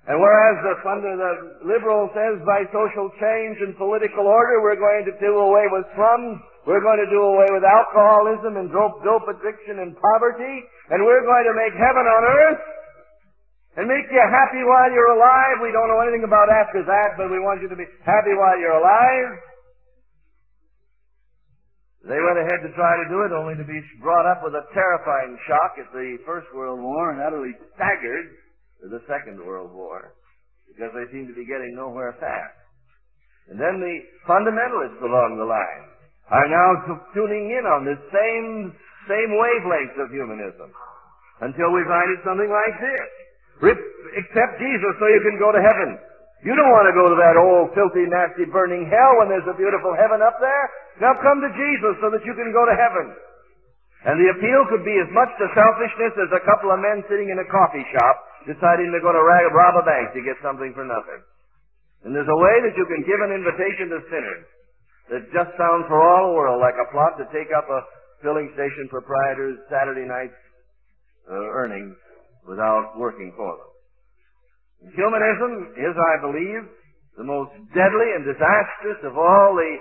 And 0.09 0.17
whereas 0.17 0.57
the, 0.65 0.75
under 0.89 1.13
the 1.21 1.33
liberal 1.69 2.09
says 2.17 2.41
by 2.49 2.65
social 2.73 3.13
change 3.21 3.61
and 3.61 3.77
political 3.77 4.25
order 4.25 4.65
we're 4.65 4.81
going 4.81 5.05
to 5.05 5.13
do 5.21 5.37
away 5.37 5.69
with 5.69 5.85
slums, 5.93 6.41
we're 6.69 6.85
going 6.85 7.01
to 7.01 7.09
do 7.09 7.17
away 7.17 7.49
with 7.49 7.65
alcoholism 7.65 8.61
and 8.61 8.69
dope, 8.69 9.01
dope 9.01 9.25
addiction 9.25 9.81
and 9.81 9.97
poverty, 9.97 10.55
and 10.93 11.01
we're 11.01 11.25
going 11.25 11.49
to 11.49 11.57
make 11.57 11.73
heaven 11.73 12.05
on 12.05 12.23
earth 12.29 12.63
and 13.81 13.89
make 13.89 14.05
you 14.13 14.21
happy 14.21 14.61
while 14.69 14.93
you're 14.93 15.17
alive. 15.17 15.65
We 15.65 15.73
don't 15.73 15.89
know 15.89 16.05
anything 16.05 16.29
about 16.29 16.53
after 16.53 16.85
that, 16.85 17.17
but 17.17 17.33
we 17.33 17.41
want 17.41 17.65
you 17.65 17.73
to 17.73 17.79
be 17.79 17.89
happy 18.05 18.37
while 18.37 18.61
you're 18.61 18.77
alive. 18.77 19.41
They 22.05 22.21
went 22.21 22.37
ahead 22.37 22.61
to 22.61 22.71
try 22.77 23.01
to 23.01 23.07
do 23.09 23.25
it 23.25 23.33
only 23.33 23.57
to 23.57 23.65
be 23.65 23.81
brought 24.05 24.29
up 24.29 24.45
with 24.45 24.53
a 24.53 24.69
terrifying 24.77 25.41
shock 25.49 25.81
at 25.81 25.89
the 25.97 26.21
First 26.29 26.53
World 26.53 26.85
War 26.85 27.17
and 27.17 27.25
utterly 27.25 27.57
staggered 27.81 28.29
to 28.85 28.93
the 28.93 29.01
Second 29.09 29.41
World 29.41 29.73
War 29.73 30.13
because 30.69 30.93
they 30.93 31.09
seemed 31.17 31.33
to 31.33 31.37
be 31.37 31.49
getting 31.49 31.73
nowhere 31.73 32.13
fast. 32.21 32.61
And 33.49 33.57
then 33.57 33.81
the 33.81 33.97
fundamentalists 34.29 35.01
along 35.01 35.41
the 35.41 35.49
line 35.49 35.97
are 36.29 36.49
now 36.49 36.69
tuning 37.17 37.57
in 37.57 37.65
on 37.65 37.89
this 37.89 38.01
same, 38.13 38.73
same 39.09 39.31
wavelength 39.33 39.97
of 39.97 40.13
humanism 40.13 40.69
until 41.41 41.73
we 41.73 41.81
find 41.89 42.09
it 42.13 42.21
something 42.21 42.51
like 42.51 42.77
this. 42.77 43.09
Rip, 43.65 43.81
accept 44.15 44.61
Jesus 44.61 44.93
so 45.01 45.05
you 45.09 45.23
can 45.25 45.41
go 45.41 45.51
to 45.51 45.61
heaven. 45.63 45.97
You 46.47 46.55
don't 46.55 46.71
want 46.71 46.87
to 46.87 46.95
go 46.95 47.11
to 47.11 47.19
that 47.19 47.35
old, 47.35 47.75
filthy, 47.75 48.07
nasty, 48.07 48.47
burning 48.47 48.87
hell 48.87 49.19
when 49.19 49.27
there's 49.27 49.49
a 49.51 49.59
beautiful 49.59 49.91
heaven 49.99 50.23
up 50.23 50.39
there. 50.39 50.65
Now 51.03 51.19
come 51.19 51.43
to 51.43 51.51
Jesus 51.51 51.99
so 51.99 52.15
that 52.15 52.23
you 52.23 52.35
can 52.37 52.55
go 52.55 52.63
to 52.63 52.77
heaven. 52.79 53.11
And 54.07 54.15
the 54.23 54.31
appeal 54.31 54.63
could 54.71 54.87
be 54.87 54.95
as 55.03 55.11
much 55.11 55.33
to 55.43 55.51
selfishness 55.59 56.15
as 56.23 56.31
a 56.31 56.47
couple 56.47 56.71
of 56.71 56.79
men 56.79 57.03
sitting 57.11 57.35
in 57.35 57.43
a 57.43 57.49
coffee 57.51 57.83
shop 57.91 58.15
deciding 58.47 58.95
they're 58.95 59.03
going 59.03 59.19
to 59.19 59.27
rob 59.27 59.75
a 59.75 59.83
bank 59.83 60.15
to 60.15 60.23
get 60.23 60.39
something 60.39 60.71
for 60.79 60.87
nothing. 60.87 61.19
And 62.07 62.15
there's 62.15 62.31
a 62.31 62.39
way 62.39 62.57
that 62.63 62.79
you 62.79 62.87
can 62.87 63.03
give 63.03 63.19
an 63.19 63.35
invitation 63.35 63.91
to 63.91 63.99
sinners 64.07 64.47
that 65.09 65.25
just 65.33 65.51
sounds 65.57 65.89
for 65.89 65.97
all 65.97 66.33
the 66.33 66.35
world 66.37 66.61
like 66.61 66.77
a 66.77 66.89
plot 66.93 67.17
to 67.17 67.25
take 67.33 67.49
up 67.57 67.65
a 67.69 67.81
filling 68.21 68.53
station 68.53 68.89
proprietor's 68.93 69.57
Saturday 69.73 70.05
night 70.05 70.33
uh, 71.31 71.57
earnings 71.57 71.97
without 72.45 72.97
working 72.97 73.33
for 73.37 73.57
them. 73.57 73.71
Humanism 74.95 75.75
is, 75.75 75.95
I 75.97 76.15
believe, 76.23 76.63
the 77.19 77.27
most 77.27 77.51
deadly 77.75 78.09
and 78.15 78.23
disastrous 78.23 79.01
of 79.03 79.19
all 79.19 79.57
the 79.59 79.73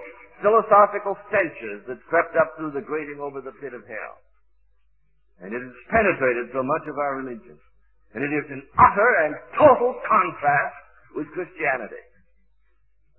philosophical 0.41 1.17
stenches 1.29 1.85
that 1.85 2.01
crept 2.09 2.33
up 2.37 2.57
through 2.57 2.73
the 2.73 2.81
grating 2.81 3.21
over 3.21 3.41
the 3.41 3.53
pit 3.61 3.73
of 3.73 3.85
hell. 3.85 4.15
And 5.41 5.53
it 5.53 5.61
has 5.61 5.75
penetrated 5.93 6.49
so 6.49 6.65
much 6.65 6.85
of 6.89 6.97
our 6.97 7.21
religion. 7.21 7.57
And 8.17 8.25
it 8.25 8.33
is 8.33 8.45
in 8.49 8.61
utter 8.79 9.09
and 9.27 9.37
total 9.53 9.93
contrast 10.09 10.77
with 11.13 11.29
Christianity. 11.37 12.01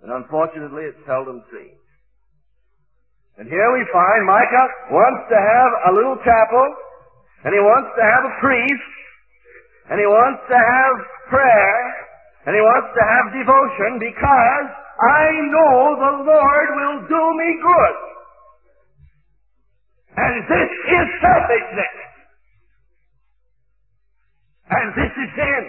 And 0.02 0.10
unfortunately, 0.10 0.90
it's 0.90 0.98
seldom 1.06 1.42
seen. 1.54 1.78
And 3.38 3.46
here 3.46 3.70
we 3.70 3.86
find 3.94 4.26
Micah 4.26 4.68
wants 4.90 5.22
to 5.30 5.38
have 5.38 5.70
a 5.86 5.92
little 5.94 6.18
chapel, 6.26 6.66
and 7.46 7.54
he 7.54 7.62
wants 7.62 7.94
to 7.94 8.02
have 8.02 8.22
a 8.26 8.34
priest, 8.42 8.92
and 9.94 9.96
he 10.02 10.08
wants 10.10 10.42
to 10.50 10.58
have 10.58 10.94
prayer, 11.30 11.78
and 12.50 12.58
he 12.58 12.62
wants 12.66 12.90
to 12.98 13.02
have 13.06 13.24
devotion 13.30 14.02
because 14.02 14.66
I 14.98 15.26
know 15.54 15.74
the 16.02 16.14
Lord 16.26 16.68
will 16.82 16.98
do 17.06 17.22
me 17.38 17.48
good. 17.62 17.96
And 20.18 20.34
this 20.50 20.70
is 20.98 21.06
selfishness. 21.22 21.96
And 24.66 24.86
this 24.98 25.12
is 25.14 25.28
sin. 25.38 25.64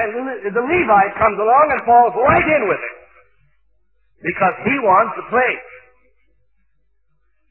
And 0.00 0.08
the 0.48 0.64
Levite 0.64 1.14
comes 1.20 1.36
along 1.36 1.66
and 1.76 1.80
falls 1.84 2.14
right 2.16 2.48
in 2.56 2.62
with 2.72 2.80
it. 2.80 2.96
Because 4.24 4.56
he 4.64 4.74
wants 4.80 5.12
a 5.20 5.26
place. 5.28 5.69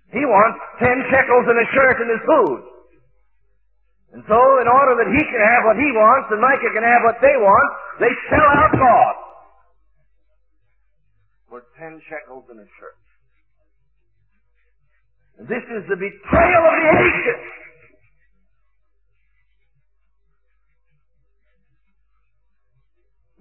He 0.09 0.25
wants 0.25 0.57
ten 0.81 0.97
shekels 1.13 1.45
and 1.45 1.57
a 1.57 1.67
shirt 1.69 1.97
and 2.01 2.09
his 2.09 2.23
food. 2.25 2.61
And 4.09 4.21
so, 4.25 4.39
in 4.57 4.65
order 4.65 4.97
that 4.97 5.09
he 5.13 5.21
can 5.21 5.37
have 5.37 5.69
what 5.69 5.77
he 5.77 5.85
wants 5.93 6.33
and 6.33 6.41
Micah 6.41 6.73
can 6.73 6.81
have 6.81 7.01
what 7.05 7.21
they 7.21 7.35
want, 7.37 7.69
they 8.01 8.09
sell 8.33 8.49
out 8.57 8.73
God 8.73 9.15
for 11.45 11.61
ten 11.77 12.01
shekels 12.09 12.49
in 12.49 12.57
a 12.57 12.67
shirt. 12.81 12.97
And 15.37 15.45
this 15.45 15.61
is 15.61 15.85
the 15.85 15.95
betrayal 15.95 16.63
of 16.65 16.73
the 16.73 16.89
ages. 16.89 17.41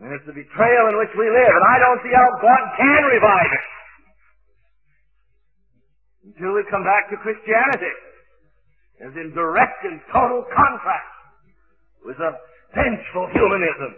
And 0.05 0.13
it's 0.15 0.27
the 0.29 0.37
betrayal 0.37 0.85
in 0.93 1.01
which 1.01 1.11
we 1.17 1.27
live, 1.27 1.53
and 1.59 1.65
I 1.65 1.77
don't 1.81 2.01
see 2.05 2.13
how 2.13 2.29
God 2.45 2.63
can 2.77 3.03
revive 3.09 3.51
it 3.57 3.78
until 6.29 6.55
we 6.55 6.65
come 6.71 6.85
back 6.85 7.09
to 7.11 7.17
Christianity 7.17 7.95
is 9.01 9.15
in 9.17 9.33
direct 9.35 9.85
and 9.85 10.01
total 10.13 10.45
contrast 10.55 11.15
with 12.05 12.17
the 12.19 12.33
vengeful 12.75 13.29
humanism 13.33 13.95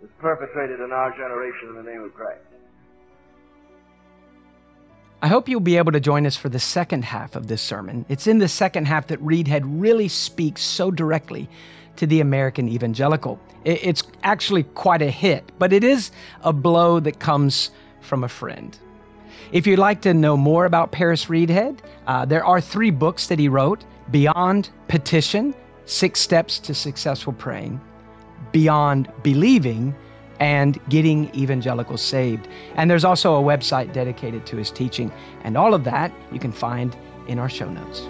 that's 0.00 0.12
perpetrated 0.20 0.80
in 0.80 0.92
our 0.92 1.10
generation 1.12 1.70
in 1.70 1.74
the 1.76 1.82
name 1.82 2.02
of 2.02 2.14
Christ. 2.14 2.40
I 5.22 5.28
hope 5.28 5.48
you'll 5.48 5.60
be 5.60 5.76
able 5.76 5.92
to 5.92 6.00
join 6.00 6.26
us 6.26 6.36
for 6.36 6.48
the 6.48 6.58
second 6.58 7.04
half 7.04 7.36
of 7.36 7.48
this 7.48 7.62
sermon. 7.62 8.04
It's 8.08 8.26
in 8.26 8.38
the 8.38 8.48
second 8.48 8.86
half 8.86 9.08
that 9.08 9.20
Reidhead 9.20 9.62
really 9.64 10.08
speaks 10.08 10.62
so 10.62 10.90
directly 10.90 11.48
to 11.96 12.06
the 12.06 12.20
American 12.20 12.68
evangelical. 12.68 13.40
It's 13.64 14.02
actually 14.22 14.62
quite 14.62 15.02
a 15.02 15.10
hit, 15.10 15.50
but 15.58 15.72
it 15.72 15.82
is 15.82 16.10
a 16.42 16.52
blow 16.52 17.00
that 17.00 17.18
comes 17.18 17.70
from 18.02 18.22
a 18.22 18.28
friend. 18.28 18.78
If 19.52 19.66
you'd 19.66 19.78
like 19.78 20.00
to 20.02 20.14
know 20.14 20.36
more 20.36 20.64
about 20.64 20.92
Paris 20.92 21.26
Reidhead, 21.26 21.78
uh, 22.06 22.24
there 22.24 22.44
are 22.44 22.60
three 22.60 22.90
books 22.90 23.26
that 23.28 23.38
he 23.38 23.48
wrote 23.48 23.84
Beyond 24.10 24.70
Petition, 24.88 25.54
Six 25.84 26.20
Steps 26.20 26.58
to 26.60 26.74
Successful 26.74 27.32
Praying, 27.32 27.80
Beyond 28.52 29.10
Believing, 29.22 29.94
and 30.40 30.78
Getting 30.88 31.34
Evangelicals 31.34 32.02
Saved. 32.02 32.48
And 32.74 32.90
there's 32.90 33.04
also 33.04 33.36
a 33.36 33.42
website 33.42 33.92
dedicated 33.92 34.46
to 34.46 34.56
his 34.56 34.70
teaching. 34.70 35.10
And 35.44 35.56
all 35.56 35.74
of 35.74 35.84
that 35.84 36.12
you 36.32 36.38
can 36.38 36.52
find 36.52 36.96
in 37.28 37.38
our 37.38 37.48
show 37.48 37.68
notes. 37.68 38.08